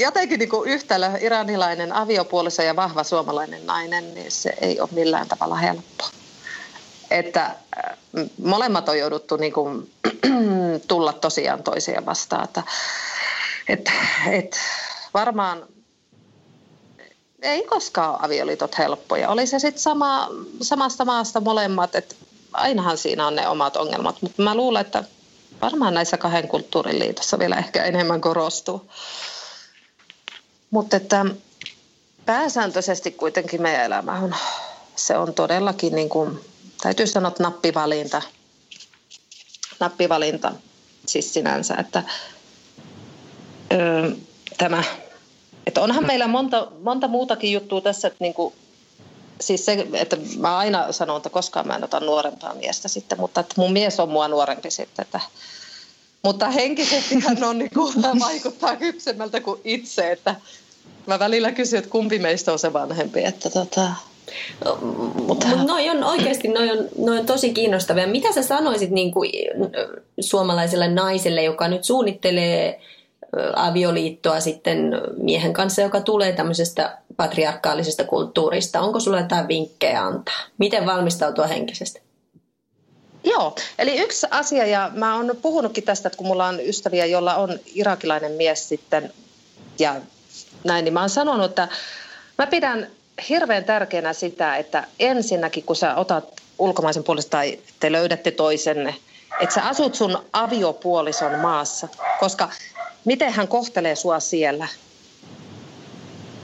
jotenkin 0.00 0.38
niin 0.38 0.48
kuin 0.48 0.70
yhtälö 0.70 1.10
iranilainen 1.20 1.92
aviopuoliso 1.92 2.62
ja 2.62 2.76
vahva 2.76 3.04
suomalainen 3.04 3.66
nainen, 3.66 4.14
niin 4.14 4.32
se 4.32 4.54
ei 4.60 4.80
ole 4.80 4.88
millään 4.92 5.28
tavalla 5.28 5.56
helppo. 5.56 6.04
että 7.10 7.44
äh, 7.44 7.96
molemmat 8.42 8.88
on 8.88 8.98
jouduttu 8.98 9.36
niin 9.36 9.52
kuin, 9.52 9.92
tulla 10.88 11.12
tosiaan 11.12 11.62
toisia 11.62 12.06
vastaan. 12.06 12.44
Että, 12.44 12.62
et, 13.68 13.92
et, 14.32 14.56
varmaan 15.14 15.66
ei 17.42 17.62
koskaan 17.62 18.10
ole 18.10 18.18
avioliitot 18.22 18.78
helppoja. 18.78 19.28
Oli 19.30 19.46
se 19.46 19.58
sitten 19.58 19.82
sama, 19.82 20.28
samasta 20.62 21.04
maasta 21.04 21.40
molemmat, 21.40 21.94
että 21.94 22.14
ainahan 22.52 22.98
siinä 22.98 23.26
on 23.26 23.36
ne 23.36 23.48
omat 23.48 23.76
ongelmat, 23.76 24.22
mutta 24.22 24.42
mä 24.42 24.54
luulen, 24.54 24.80
että 24.80 25.04
varmaan 25.62 25.94
näissä 25.94 26.16
kahden 26.16 26.48
kulttuurin 26.48 26.98
liitossa 26.98 27.38
vielä 27.38 27.56
ehkä 27.56 27.84
enemmän 27.84 28.20
korostuu. 28.20 28.90
Mutta 30.70 30.96
että 30.96 31.26
pääsääntöisesti 32.26 33.10
kuitenkin 33.10 33.62
meidän 33.62 33.84
elämä 33.84 34.12
on, 34.12 34.34
se 34.96 35.18
on 35.18 35.34
todellakin 35.34 35.94
niin 35.94 36.08
kuin, 36.08 36.40
täytyy 36.82 37.06
sanoa, 37.06 37.28
että 37.28 37.42
nappivalinta. 37.42 38.22
Nappivalinta 39.80 40.52
siis 41.06 41.34
sinänsä, 41.34 41.74
että 41.74 42.02
öö, 43.72 44.10
tämä, 44.58 44.84
että 45.66 45.80
onhan 45.80 46.06
meillä 46.06 46.26
monta, 46.26 46.68
monta 46.82 47.08
muutakin 47.08 47.52
juttua 47.52 47.80
tässä, 47.80 48.08
että 48.08 48.24
niin 48.24 48.34
kuin, 48.34 48.54
siis 49.40 49.64
se, 49.64 49.86
että 49.92 50.16
mä 50.38 50.58
aina 50.58 50.92
sanon, 50.92 51.16
että 51.16 51.30
koskaan 51.30 51.66
mä 51.66 51.74
en 51.74 51.84
ota 51.84 52.00
nuorempaa 52.00 52.54
miestä 52.54 52.88
sitten, 52.88 53.20
mutta 53.20 53.40
että 53.40 53.54
mun 53.56 53.72
mies 53.72 54.00
on 54.00 54.08
mua 54.08 54.28
nuorempi 54.28 54.70
sitten, 54.70 55.02
että 55.02 55.20
mutta 56.22 56.50
henkisesti 56.50 57.20
hän 57.20 57.44
on 57.44 57.58
niin 57.58 57.70
kuin, 57.74 57.94
vaikuttaa 58.20 58.76
kypsemmältä 58.76 59.40
kuin 59.40 59.60
itse, 59.64 60.12
että 60.12 60.36
mä 61.06 61.18
välillä 61.18 61.52
kysyn, 61.52 61.78
että 61.78 61.90
kumpi 61.90 62.18
meistä 62.18 62.52
on 62.52 62.58
se 62.58 62.72
vanhempi, 62.72 63.24
että 63.24 63.50
tota, 63.50 63.90
mutta 65.26 65.46
noi 65.66 65.90
on 65.90 66.04
oikeasti 66.04 66.48
noi 66.48 66.70
on, 66.70 66.88
noi 66.98 67.18
on 67.18 67.26
tosi 67.26 67.52
kiinnostavia. 67.52 68.06
Mitä 68.06 68.32
sä 68.32 68.42
sanoisit 68.42 68.90
niin 68.90 69.12
kuin 69.12 69.30
suomalaiselle 70.20 70.88
naiselle, 70.88 71.42
joka 71.42 71.68
nyt 71.68 71.84
suunnittelee 71.84 72.80
avioliittoa 73.56 74.40
sitten 74.40 74.90
miehen 75.22 75.52
kanssa, 75.52 75.82
joka 75.82 76.00
tulee 76.00 76.32
tämmöisestä 76.32 76.98
patriarkaalisesta 77.16 78.04
kulttuurista? 78.04 78.80
Onko 78.80 79.00
sulla 79.00 79.20
jotain 79.20 79.48
vinkkejä 79.48 80.02
antaa? 80.02 80.40
Miten 80.58 80.86
valmistautua 80.86 81.46
henkisesti? 81.46 82.02
Joo, 83.24 83.54
eli 83.78 84.00
yksi 84.00 84.26
asia, 84.30 84.66
ja 84.66 84.90
mä 84.94 85.16
oon 85.16 85.36
puhunutkin 85.42 85.84
tästä, 85.84 86.06
että 86.06 86.16
kun 86.16 86.26
mulla 86.26 86.46
on 86.46 86.60
ystäviä, 86.60 87.06
jolla 87.06 87.34
on 87.34 87.58
irakilainen 87.74 88.32
mies 88.32 88.68
sitten, 88.68 89.12
ja 89.78 89.94
näin, 90.64 90.84
niin 90.84 90.92
mä 90.92 91.00
oon 91.00 91.10
sanonut, 91.10 91.50
että 91.50 91.68
mä 92.38 92.46
pidän 92.46 92.86
hirveän 93.28 93.64
tärkeänä 93.64 94.12
sitä, 94.12 94.56
että 94.56 94.84
ensinnäkin 94.98 95.64
kun 95.64 95.76
sä 95.76 95.94
otat 95.94 96.24
ulkomaisen 96.58 97.04
puolesta 97.04 97.30
tai 97.30 97.58
te 97.80 97.92
löydätte 97.92 98.30
toisenne, 98.30 98.94
että 99.40 99.54
sä 99.54 99.62
asut 99.62 99.94
sun 99.94 100.18
aviopuolison 100.32 101.38
maassa, 101.38 101.88
koska 102.20 102.50
miten 103.04 103.32
hän 103.32 103.48
kohtelee 103.48 103.96
sua 103.96 104.20
siellä, 104.20 104.68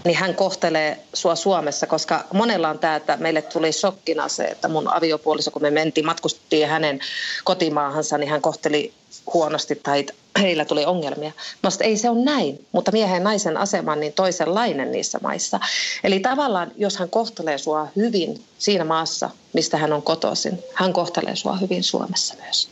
niin 0.04 0.16
hän 0.16 0.34
kohtelee 0.34 0.98
sua 1.14 1.34
Suomessa, 1.34 1.86
koska 1.86 2.24
monella 2.32 2.68
on 2.68 2.78
tämä, 2.78 2.96
että 2.96 3.16
meille 3.16 3.42
tuli 3.42 3.72
shokkina 3.72 4.28
se, 4.28 4.44
että 4.44 4.68
mun 4.68 4.88
aviopuoliso, 4.88 5.50
kun 5.50 5.62
me 5.62 5.70
mentiin, 5.70 6.06
matkustettiin 6.06 6.68
hänen 6.68 7.00
kotimaahansa, 7.44 8.18
niin 8.18 8.30
hän 8.30 8.42
kohteli 8.42 8.92
huonosti 9.34 9.74
tai 9.82 10.06
heillä 10.40 10.64
tuli 10.64 10.84
ongelmia. 10.84 11.32
No 11.62 11.70
ei 11.80 11.96
se 11.96 12.10
ole 12.10 12.24
näin, 12.24 12.66
mutta 12.72 12.92
miehen 12.92 13.14
ja 13.14 13.20
naisen 13.20 13.56
asema 13.56 13.92
on 13.92 14.00
niin 14.00 14.12
toisenlainen 14.12 14.92
niissä 14.92 15.18
maissa. 15.22 15.60
Eli 16.04 16.20
tavallaan, 16.20 16.72
jos 16.76 16.96
hän 16.96 17.10
kohtelee 17.10 17.58
sua 17.58 17.88
hyvin 17.96 18.44
siinä 18.58 18.84
maassa, 18.84 19.30
mistä 19.52 19.76
hän 19.76 19.92
on 19.92 20.02
kotoisin, 20.02 20.58
hän 20.74 20.92
kohtelee 20.92 21.36
sua 21.36 21.56
hyvin 21.56 21.82
Suomessa 21.82 22.34
myös. 22.42 22.68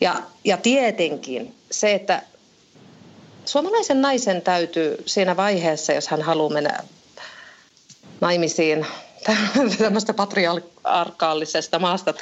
Ja, 0.00 0.22
ja 0.44 0.56
tietenkin 0.56 1.54
se, 1.70 1.94
että 1.94 2.22
suomalaisen 3.44 4.02
naisen 4.02 4.42
täytyy 4.42 5.02
siinä 5.06 5.36
vaiheessa, 5.36 5.92
jos 5.92 6.08
hän 6.08 6.22
haluaa 6.22 6.52
mennä 6.52 6.78
naimisiin 8.20 8.86
tämmöistä 9.78 10.14
patriarkaalisesta 10.14 11.78
maasta 11.78 12.14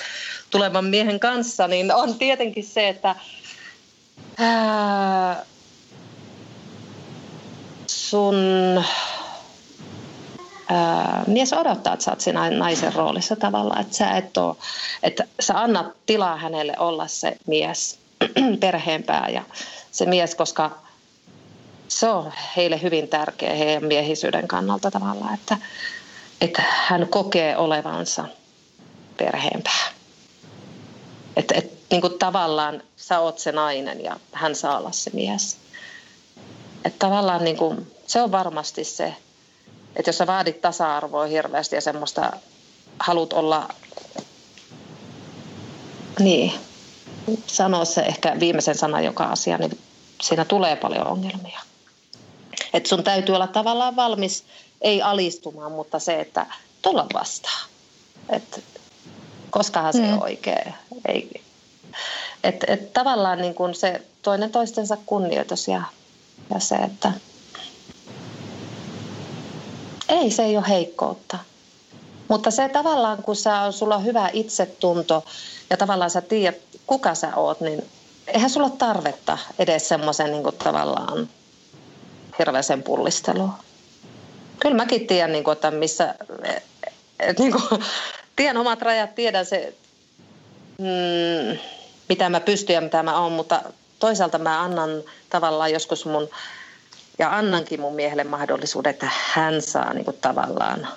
tulevan 0.50 0.84
miehen 0.84 1.20
kanssa, 1.20 1.68
niin 1.68 1.94
on 1.94 2.18
tietenkin 2.18 2.64
se, 2.64 2.88
että 2.88 3.16
ää, 4.40 5.44
sun 7.86 8.36
ää, 10.68 11.24
mies 11.26 11.52
odottaa, 11.52 11.92
että 11.92 12.04
sä 12.04 12.10
oot 12.10 12.20
siinä 12.20 12.50
naisen 12.50 12.94
roolissa 12.94 13.36
tavallaan, 13.36 13.80
että 13.80 13.96
sä 13.96 14.10
et 14.10 14.36
ole, 14.36 14.56
että 15.02 15.24
sä 15.40 15.60
annat 15.60 15.86
tilaa 16.06 16.36
hänelle 16.36 16.74
olla 16.78 17.06
se 17.06 17.36
mies, 17.46 17.98
perheenpää 18.60 19.28
ja 19.28 19.42
se 19.90 20.06
mies, 20.06 20.34
koska 20.34 20.70
se 21.88 22.08
on 22.08 22.32
heille 22.56 22.82
hyvin 22.82 23.08
tärkeä 23.08 23.54
heidän 23.54 23.84
miehisyyden 23.84 24.48
kannalta 24.48 24.90
tavallaan, 24.90 25.34
että, 25.34 25.58
että 26.40 26.62
hän 26.68 27.08
kokee 27.08 27.56
olevansa 27.56 28.24
perheenpää. 29.16 29.88
Että 31.36 31.54
et, 31.54 31.79
niin 31.90 32.00
kuin 32.00 32.18
tavallaan 32.18 32.82
sä 32.96 33.20
oot 33.20 33.38
se 33.38 33.52
nainen 33.52 34.04
ja 34.04 34.16
hän 34.32 34.54
saa 34.54 34.78
olla 34.78 34.92
se 34.92 35.10
mies. 35.14 35.56
Että 36.84 36.98
tavallaan 37.06 37.44
niin 37.44 37.56
kuin, 37.56 37.92
se 38.06 38.22
on 38.22 38.32
varmasti 38.32 38.84
se, 38.84 39.14
että 39.96 40.08
jos 40.08 40.18
sä 40.18 40.26
vaadit 40.26 40.60
tasa-arvoa 40.60 41.24
hirveästi 41.24 41.74
ja 41.74 41.80
semmoista 41.80 42.32
haluat 42.98 43.32
olla, 43.32 43.68
niin, 46.18 46.52
sanoa 47.46 47.84
se 47.84 48.00
ehkä 48.00 48.36
viimeisen 48.40 48.78
sanan 48.78 49.04
joka 49.04 49.24
asia, 49.24 49.58
niin 49.58 49.78
siinä 50.22 50.44
tulee 50.44 50.76
paljon 50.76 51.06
ongelmia. 51.06 51.60
Että 52.72 52.88
sun 52.88 53.04
täytyy 53.04 53.34
olla 53.34 53.46
tavallaan 53.46 53.96
valmis, 53.96 54.44
ei 54.80 55.02
alistumaan, 55.02 55.72
mutta 55.72 55.98
se, 55.98 56.20
että 56.20 56.46
tulla 56.82 57.06
vastaan. 57.14 57.68
Että 58.28 58.60
koskahan 59.50 59.92
se 59.92 60.02
mm. 60.02 60.12
on 60.12 60.22
oikein. 60.22 60.74
Ei. 61.08 61.42
Et, 62.44 62.64
et 62.66 62.92
tavallaan 62.92 63.38
niin 63.38 63.54
kuin 63.54 63.74
se 63.74 64.02
toinen 64.22 64.50
toistensa 64.50 64.96
kunnioitus 65.06 65.68
ja, 65.68 65.82
ja 66.54 66.60
se, 66.60 66.74
että 66.74 67.12
ei, 70.08 70.30
se 70.30 70.42
ei 70.42 70.56
ole 70.56 70.68
heikkoutta. 70.68 71.38
Mutta 72.28 72.50
se 72.50 72.68
tavallaan, 72.68 73.22
kun 73.22 73.36
sä, 73.36 73.72
sulla 73.72 73.96
on 73.96 74.04
hyvä 74.04 74.30
itsetunto 74.32 75.24
ja 75.70 75.76
tavallaan 75.76 76.10
sä 76.10 76.20
tiedät, 76.20 76.58
kuka 76.86 77.14
sä 77.14 77.36
oot, 77.36 77.60
niin 77.60 77.84
eihän 78.26 78.50
sulla 78.50 78.66
ole 78.66 78.76
tarvetta 78.78 79.38
edes 79.58 79.88
semmoisen 79.88 80.32
niin 80.32 80.44
tavallaan 80.64 81.28
hirveäseen 82.38 82.82
pullisteluun. 82.82 83.52
Kyllä 84.60 84.76
mäkin 84.76 85.06
tiedän, 85.06 85.32
niin 85.32 85.44
kuin, 85.44 85.52
että 85.52 85.70
missä, 85.70 86.14
niin 87.38 87.52
kuin, 87.52 87.84
tiedän 88.36 88.56
omat 88.56 88.82
rajat, 88.82 89.14
tiedän 89.14 89.46
se, 89.46 89.74
mm, 90.78 91.58
mitä 92.10 92.28
mä 92.28 92.40
pystyn 92.40 92.74
ja 92.74 92.80
mitä 92.80 93.02
mä 93.02 93.20
oon, 93.20 93.32
mutta 93.32 93.62
toisaalta 93.98 94.38
mä 94.38 94.62
annan 94.62 94.90
tavallaan 95.30 95.72
joskus 95.72 96.06
mun, 96.06 96.28
ja 97.18 97.36
annankin 97.36 97.80
mun 97.80 97.94
miehelle 97.94 98.24
mahdollisuuden, 98.24 98.90
että 98.90 99.08
hän 99.12 99.62
saa 99.62 99.94
niin 99.94 100.04
kuin, 100.04 100.16
tavallaan, 100.20 100.88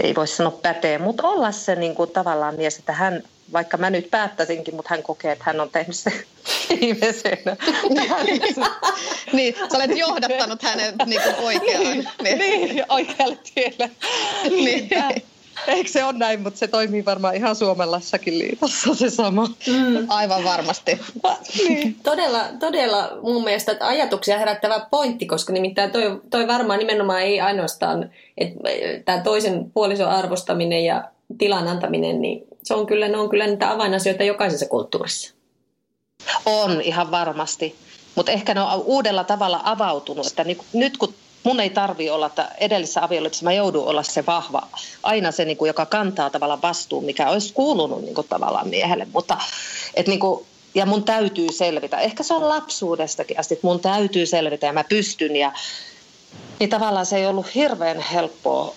ei 0.00 0.14
voi 0.14 0.26
sanoa 0.26 0.58
pätee, 0.62 0.98
mutta 0.98 1.28
olla 1.28 1.52
se 1.52 1.74
niin 1.74 1.94
kuin, 1.94 2.10
tavallaan 2.10 2.54
mies, 2.54 2.78
että 2.78 2.92
hän 2.92 3.22
vaikka 3.52 3.76
mä 3.76 3.90
nyt 3.90 4.10
päättäisinkin, 4.10 4.74
mutta 4.74 4.88
hän 4.90 5.02
kokee, 5.02 5.32
että 5.32 5.44
hän 5.44 5.60
on 5.60 5.70
tehnyt 5.70 5.96
se 5.96 6.10
viimeisenä. 6.80 7.56
niin, 9.32 9.54
sä 9.54 9.76
olet 9.76 9.96
johdattanut 9.96 10.62
hänet 10.62 10.94
niin 11.06 11.22
kuin 11.22 11.36
oikeaan. 11.36 11.84
Niin. 12.22 12.38
niin, 12.38 12.84
oikealle 12.88 13.38
tielle. 13.54 13.90
niin. 14.50 14.88
Eikö 15.66 15.90
se 15.90 16.04
ole 16.04 16.12
näin, 16.12 16.40
mutta 16.40 16.58
se 16.58 16.68
toimii 16.68 17.04
varmaan 17.04 17.36
ihan 17.36 17.56
Suomellassakin 17.56 18.38
liitossa 18.38 18.94
se 18.94 19.10
sama. 19.10 19.46
Mm. 19.46 20.06
Aivan 20.08 20.44
varmasti. 20.44 21.00
niin. 21.68 21.96
todella, 22.02 22.44
todella 22.60 23.10
mun 23.22 23.44
mielestä 23.44 23.76
ajatuksia 23.80 24.38
herättävä 24.38 24.86
pointti, 24.90 25.26
koska 25.26 25.52
nimittäin 25.52 25.90
toi, 25.90 26.20
toi 26.30 26.46
varmaan 26.46 26.78
nimenomaan 26.78 27.22
ei 27.22 27.40
ainoastaan, 27.40 28.10
että 28.38 28.60
tämä 29.04 29.20
toisen 29.20 29.70
puolison 29.74 30.10
arvostaminen 30.10 30.84
ja 30.84 31.04
tilan 31.38 31.68
antaminen, 31.68 32.20
niin 32.20 32.46
se 32.62 32.74
on 32.74 32.86
kyllä, 32.86 33.08
ne 33.08 33.18
on 33.18 33.28
kyllä 33.28 33.46
niitä 33.46 33.70
avainasioita 33.70 34.24
jokaisessa 34.24 34.66
kulttuurissa. 34.66 35.34
On 36.46 36.80
ihan 36.80 37.10
varmasti, 37.10 37.74
mutta 38.14 38.32
ehkä 38.32 38.54
ne 38.54 38.60
on 38.60 38.82
uudella 38.84 39.24
tavalla 39.24 39.60
avautunut, 39.64 40.26
että 40.26 40.44
nyt 40.72 40.96
kun 40.96 41.14
mun 41.46 41.60
ei 41.60 41.70
tarvi 41.70 42.10
olla, 42.10 42.26
että 42.26 42.48
edellisessä 42.58 43.04
avioliitossa 43.04 43.44
mä 43.44 43.52
joudun 43.52 43.86
olla 43.86 44.02
se 44.02 44.26
vahva, 44.26 44.68
aina 45.02 45.30
se, 45.32 45.44
niin 45.44 45.56
kuin, 45.56 45.66
joka 45.66 45.86
kantaa 45.86 46.30
tavallaan 46.30 46.62
vastuun, 46.62 47.04
mikä 47.04 47.30
olisi 47.30 47.52
kuulunut 47.52 48.02
niin 48.02 48.14
kuin, 48.14 48.28
tavallaan 48.28 48.68
miehelle, 48.68 49.06
mutta 49.12 49.38
et, 49.94 50.06
niin 50.06 50.20
kuin, 50.20 50.46
ja 50.74 50.86
mun 50.86 51.04
täytyy 51.04 51.52
selvitä. 51.52 51.98
Ehkä 51.98 52.22
se 52.22 52.34
on 52.34 52.48
lapsuudestakin 52.48 53.40
asti, 53.40 53.54
että 53.54 53.66
mun 53.66 53.80
täytyy 53.80 54.26
selvitä 54.26 54.66
ja 54.66 54.72
mä 54.72 54.84
pystyn 54.84 55.36
ja 55.36 55.52
niin 56.60 56.70
tavallaan 56.70 57.06
se 57.06 57.16
ei 57.16 57.26
ollut 57.26 57.54
hirveän 57.54 58.00
helppoa, 58.00 58.74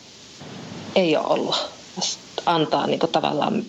ei 0.95 1.17
ole 1.17 1.27
ollut 1.27 1.69
antaa 2.45 2.87
niin 2.87 2.99
kuin 2.99 3.11
tavallaan 3.11 3.63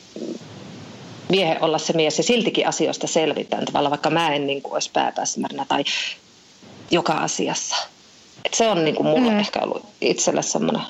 miehen 1.29 1.63
olla 1.63 1.79
se 1.79 1.93
mies 1.93 2.19
ja 2.19 2.25
siltikin 2.25 2.69
asioista 2.69 3.07
selvitään 3.07 3.65
tavallaan, 3.65 3.91
vaikka 3.91 4.11
mä 4.11 4.35
en 4.35 4.47
niin 4.47 4.63
kuin 4.63 4.75
olisi 4.75 4.91
pääpäsmärnä 4.93 5.65
tai 5.69 5.85
joka 6.91 7.13
asiassa. 7.13 7.77
Et 8.45 8.55
se 8.55 8.69
on 8.69 8.85
niin 8.85 8.95
kuin 8.95 9.07
mulle 9.07 9.31
mm. 9.31 9.39
ehkä 9.39 9.61
ollut 9.63 9.85
itselle 10.01 10.43
semmoinen 10.43 10.83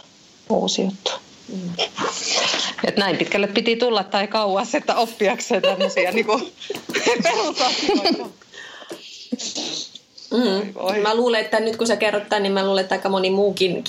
uusi 0.48 0.82
juttu. 0.82 1.10
Mm. 1.48 1.70
Et 2.84 2.96
näin 2.96 3.16
pitkälle 3.16 3.46
piti 3.46 3.76
tulla 3.76 4.04
tai 4.04 4.26
kauas, 4.26 4.74
että 4.74 4.96
oppiakseen 4.96 5.62
tämmöisiä 5.62 6.12
niin 6.12 6.26
perusasioita. 7.22 8.26
Mm. 10.30 11.02
Mä 11.02 11.14
luulen, 11.14 11.40
että 11.40 11.60
nyt 11.60 11.76
kun 11.76 11.86
sä 11.86 11.96
kerrot 11.96 12.28
tämän, 12.28 12.42
niin 12.42 12.52
mä 12.52 12.66
luulen, 12.66 12.82
että 12.82 12.94
aika 12.94 13.08
moni 13.08 13.30
muukin, 13.30 13.84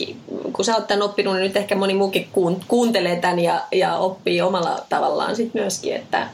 kun 0.54 0.66
sä 0.66 0.76
oot 0.76 0.88
tämän 0.88 1.02
oppinut, 1.02 1.34
niin 1.34 1.44
nyt 1.44 1.58
ehkä 1.58 1.76
moni 1.76 1.94
muukin 1.94 2.30
kuuntelee 2.68 3.16
tämän 3.16 3.40
ja, 3.40 3.62
ja 3.72 3.98
oppii 3.98 4.42
omalla 4.42 4.86
tavallaan 4.90 5.36
sit 5.36 5.54
myöskin, 5.54 5.96
että 5.96 6.28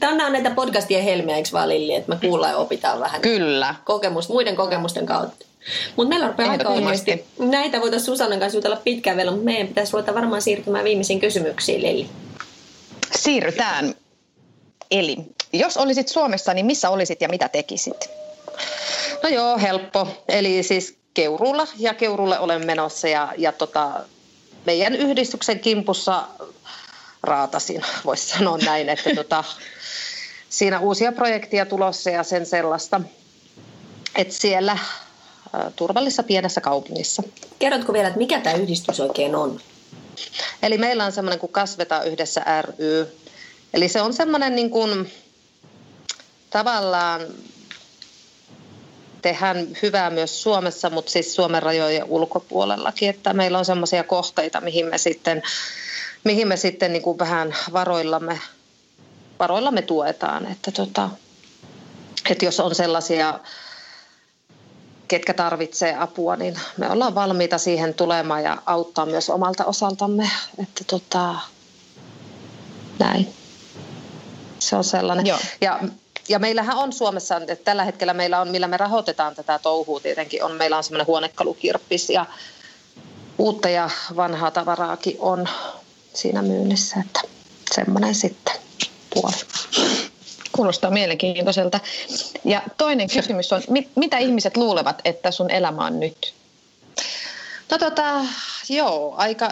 Tämä 0.00 0.26
on 0.26 0.32
näitä 0.32 0.50
podcastien 0.50 1.04
helmiä, 1.04 1.36
eikö 1.36 1.48
vaan 1.52 1.68
Lilli, 1.68 1.94
että 1.94 2.14
me 2.14 2.20
kuullaan 2.20 2.52
ja 2.52 2.58
opitaan 2.58 3.00
vähän 3.00 3.20
Kyllä. 3.20 3.74
Kokemus, 3.84 4.28
muiden 4.28 4.56
kokemusten 4.56 5.06
kautta. 5.06 5.46
Mutta 5.96 6.08
meillä 6.08 6.28
rupeaa 6.28 6.50
aika 6.50 6.68
oikeasti. 6.68 7.24
Näitä 7.38 7.80
voitaisiin 7.80 8.06
Susannan 8.06 8.40
kanssa 8.40 8.58
jutella 8.58 8.76
pitkään 8.76 9.16
vielä, 9.16 9.30
mutta 9.30 9.44
meidän 9.44 9.68
pitäisi 9.68 9.92
ruveta 9.92 10.14
varmaan 10.14 10.42
siirtymään 10.42 10.84
viimeisiin 10.84 11.20
kysymyksiin, 11.20 11.82
Lilli. 11.82 12.08
Siirrytään. 13.16 13.94
Eli 14.90 15.16
jos 15.52 15.76
olisit 15.76 16.08
Suomessa, 16.08 16.54
niin 16.54 16.66
missä 16.66 16.90
olisit 16.90 17.20
ja 17.20 17.28
mitä 17.28 17.48
tekisit? 17.48 18.10
No 19.22 19.28
joo, 19.28 19.58
helppo. 19.58 20.08
Eli 20.28 20.62
siis 20.62 20.98
Keurulla 21.14 21.66
ja 21.78 21.94
Keurulle 21.94 22.38
olen 22.38 22.66
menossa 22.66 23.08
ja, 23.08 23.32
ja 23.38 23.52
tota, 23.52 24.00
meidän 24.66 24.94
yhdistyksen 24.94 25.60
kimpussa 25.60 26.24
raatasin, 27.22 27.82
voisi 28.04 28.28
sanoa 28.28 28.58
näin, 28.58 28.88
että 28.88 29.10
tota, 29.14 29.44
siinä 30.48 30.80
uusia 30.80 31.12
projekteja 31.12 31.66
tulossa 31.66 32.10
ja 32.10 32.22
sen 32.22 32.46
sellaista, 32.46 33.00
että 34.16 34.34
siellä 34.34 34.78
turvallisessa 35.76 36.22
pienessä 36.22 36.60
kaupungissa. 36.60 37.22
Kerrotko 37.58 37.92
vielä, 37.92 38.08
että 38.08 38.18
mikä 38.18 38.40
tämä 38.40 38.56
yhdistys 38.56 39.00
oikein 39.00 39.34
on? 39.34 39.60
Eli 40.62 40.78
meillä 40.78 41.04
on 41.04 41.12
semmoinen 41.12 41.38
kuin 41.38 41.52
Kasveta 41.52 42.04
yhdessä 42.04 42.44
ry. 42.62 43.08
Eli 43.74 43.88
se 43.88 44.02
on 44.02 44.12
semmoinen 44.12 44.56
niin 44.56 44.70
kuin, 44.70 45.12
tavallaan 46.50 47.20
tehdään 49.22 49.68
hyvää 49.82 50.10
myös 50.10 50.42
Suomessa, 50.42 50.90
mutta 50.90 51.10
siis 51.10 51.34
Suomen 51.34 51.62
rajojen 51.62 52.04
ulkopuolellakin, 52.04 53.10
että 53.10 53.32
meillä 53.32 53.58
on 53.58 53.64
semmoisia 53.64 54.04
kohteita, 54.04 54.60
mihin 54.60 54.86
me 54.86 54.98
sitten, 54.98 55.42
mihin 56.24 56.48
me 56.48 56.56
sitten 56.56 56.92
niin 56.92 57.02
kuin 57.02 57.18
vähän 57.18 57.54
varoillamme, 57.72 58.40
varoillamme 59.38 59.82
tuetaan, 59.82 60.46
että, 60.52 60.70
tota, 60.70 61.10
että 62.30 62.44
jos 62.44 62.60
on 62.60 62.74
sellaisia 62.74 63.40
ketkä 65.10 65.34
tarvitsee 65.34 65.96
apua, 65.98 66.36
niin 66.36 66.60
me 66.76 66.90
ollaan 66.90 67.14
valmiita 67.14 67.58
siihen 67.58 67.94
tulemaan 67.94 68.42
ja 68.42 68.62
auttaa 68.66 69.06
myös 69.06 69.30
omalta 69.30 69.64
osaltamme. 69.64 70.30
Että 70.62 70.84
tota, 70.86 71.34
näin. 72.98 73.34
Se 74.58 74.76
on 74.76 74.84
sellainen. 74.84 75.26
Joo. 75.26 75.38
Ja 75.60 75.80
ja 76.28 76.38
meillähän 76.38 76.76
on 76.76 76.92
Suomessa, 76.92 77.36
että 77.36 77.64
tällä 77.64 77.84
hetkellä 77.84 78.14
meillä 78.14 78.40
on, 78.40 78.48
millä 78.48 78.68
me 78.68 78.76
rahoitetaan 78.76 79.34
tätä 79.34 79.58
touhua 79.58 80.00
tietenkin, 80.00 80.44
on, 80.44 80.52
meillä 80.52 80.76
on 80.76 80.84
semmoinen 80.84 81.06
huonekalukirppis 81.06 82.10
ja 82.10 82.26
uutta 83.38 83.68
ja 83.68 83.90
vanhaa 84.16 84.50
tavaraakin 84.50 85.16
on 85.18 85.48
siinä 86.14 86.42
myynnissä, 86.42 86.96
että 87.00 87.20
semmoinen 87.74 88.14
sitten 88.14 88.54
puoli. 89.14 89.36
Kuulostaa 90.60 90.90
mielenkiintoiselta. 90.90 91.80
Ja 92.44 92.62
toinen 92.76 93.08
kysymys 93.10 93.52
on, 93.52 93.62
mit, 93.68 93.88
mitä 93.96 94.18
ihmiset 94.18 94.56
luulevat, 94.56 95.00
että 95.04 95.30
sun 95.30 95.50
elämä 95.50 95.84
on 95.86 96.00
nyt? 96.00 96.34
No 97.70 97.78
tota, 97.78 98.20
joo, 98.68 99.14
aika 99.16 99.50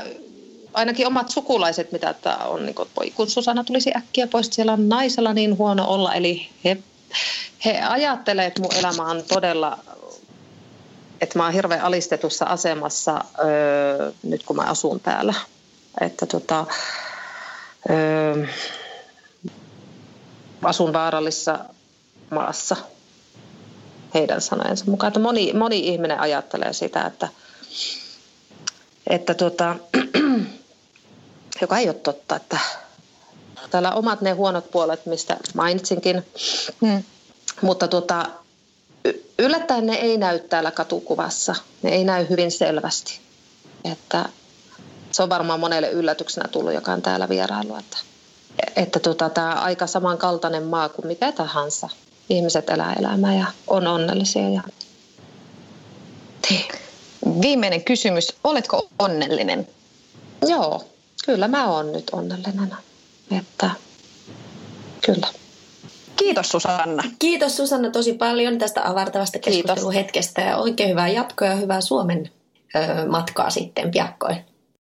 ainakin 0.75 1.07
omat 1.07 1.31
sukulaiset, 1.31 1.93
mitä 1.93 2.15
tämä 2.15 2.37
on, 2.37 2.67
niin 2.67 2.75
kuin, 2.75 2.89
kun 3.15 3.31
Susanna 3.31 3.65
tulisi 3.65 3.93
äkkiä 3.97 4.27
pois, 4.27 4.49
siellä 4.53 4.73
on 4.73 4.89
naisella 4.89 5.33
niin 5.33 5.59
huono 5.59 5.85
olla, 5.89 6.15
eli 6.15 6.49
he, 6.65 6.79
he 7.65 7.81
ajattelee, 7.81 8.47
että 8.47 8.63
mun 8.63 8.75
elämä 8.75 9.11
on 9.11 9.23
todella, 9.29 9.79
että 11.21 11.39
mä 11.39 11.45
oon 11.45 11.53
hirveän 11.53 11.83
alistetussa 11.83 12.45
asemassa 12.45 13.25
öö, 13.39 14.13
nyt 14.23 14.43
kun 14.43 14.57
mä 14.57 14.63
asun 14.63 15.01
täällä. 15.01 15.35
Että 16.01 16.27
tota, 16.27 16.67
öö, 17.91 18.47
asun 20.63 20.93
vaarallisessa 20.93 21.59
maassa 22.31 22.77
heidän 24.15 24.41
sanojensa 24.41 24.85
mukaan. 24.89 25.09
Että 25.09 25.21
moni, 25.21 25.53
moni 25.53 25.79
ihminen 25.89 26.21
ajattelee 26.21 26.73
sitä, 26.73 27.07
että, 27.07 27.29
että 29.07 29.35
tota, 29.35 29.77
joka 31.63 31.79
ei 31.79 31.89
ole 31.89 31.95
totta, 31.95 32.37
että 32.37 32.59
täällä 33.71 33.93
omat 33.93 34.21
ne 34.21 34.33
huonot 34.33 34.71
puolet, 34.71 35.07
mistä 35.07 35.37
mainitsinkin, 35.55 36.27
hmm. 36.81 37.03
mutta 37.63 37.89
tota, 37.89 38.27
yllättäen 39.39 39.87
ne 39.87 39.95
ei 39.95 40.17
näy 40.17 40.39
täällä 40.39 40.71
katukuvassa, 40.71 41.55
ne 41.83 41.91
ei 41.91 42.05
näy 42.05 42.27
hyvin 42.31 42.51
selvästi, 42.51 43.21
että 43.93 44.29
se 45.13 45.23
on 45.23 45.29
varmaan 45.29 45.61
monelle 45.61 45.91
yllätyksenä 45.91 46.49
tullut, 46.49 46.75
joka 46.75 46.93
on 46.93 47.03
täällä 47.03 47.29
vierailu, 47.29 47.77
että, 47.77 47.97
että 48.77 48.99
tota, 49.01 49.31
tämä 49.31 49.53
aika 49.53 49.87
samankaltainen 49.87 50.63
maa 50.63 50.89
kuin 50.89 51.07
mikä 51.07 51.33
tahansa. 51.33 51.89
Ihmiset 52.31 52.71
elää 52.71 52.95
elämää 52.99 53.35
ja 53.35 53.47
on 53.67 53.87
onnellisia. 53.87 54.49
Ja... 54.49 54.63
Viimeinen 57.41 57.85
kysymys. 57.85 58.37
Oletko 58.45 58.89
onnellinen? 58.99 59.69
Joo, 60.49 60.85
kyllä 61.25 61.49
mä 61.49 61.71
oon 61.71 61.93
nyt 61.93 62.11
onnellinen. 62.13 62.75
Että 63.39 63.71
kyllä. 65.07 65.27
Kiitos 66.17 66.49
Susanna. 66.49 67.03
Kiitos 67.19 67.57
Susanna 67.57 67.91
tosi 67.91 68.13
paljon 68.13 68.59
tästä 68.59 68.89
avartavasta 68.89 69.39
keskusteluhetkestä 69.39 70.41
ja 70.41 70.57
oikein 70.57 70.91
hyvää 70.91 71.09
jatkoa 71.09 71.49
ja 71.49 71.55
hyvää 71.55 71.81
Suomen 71.81 72.31
ö, 72.77 73.09
matkaa 73.09 73.51
sitten 73.51 73.91
piakkoin. 73.91 74.48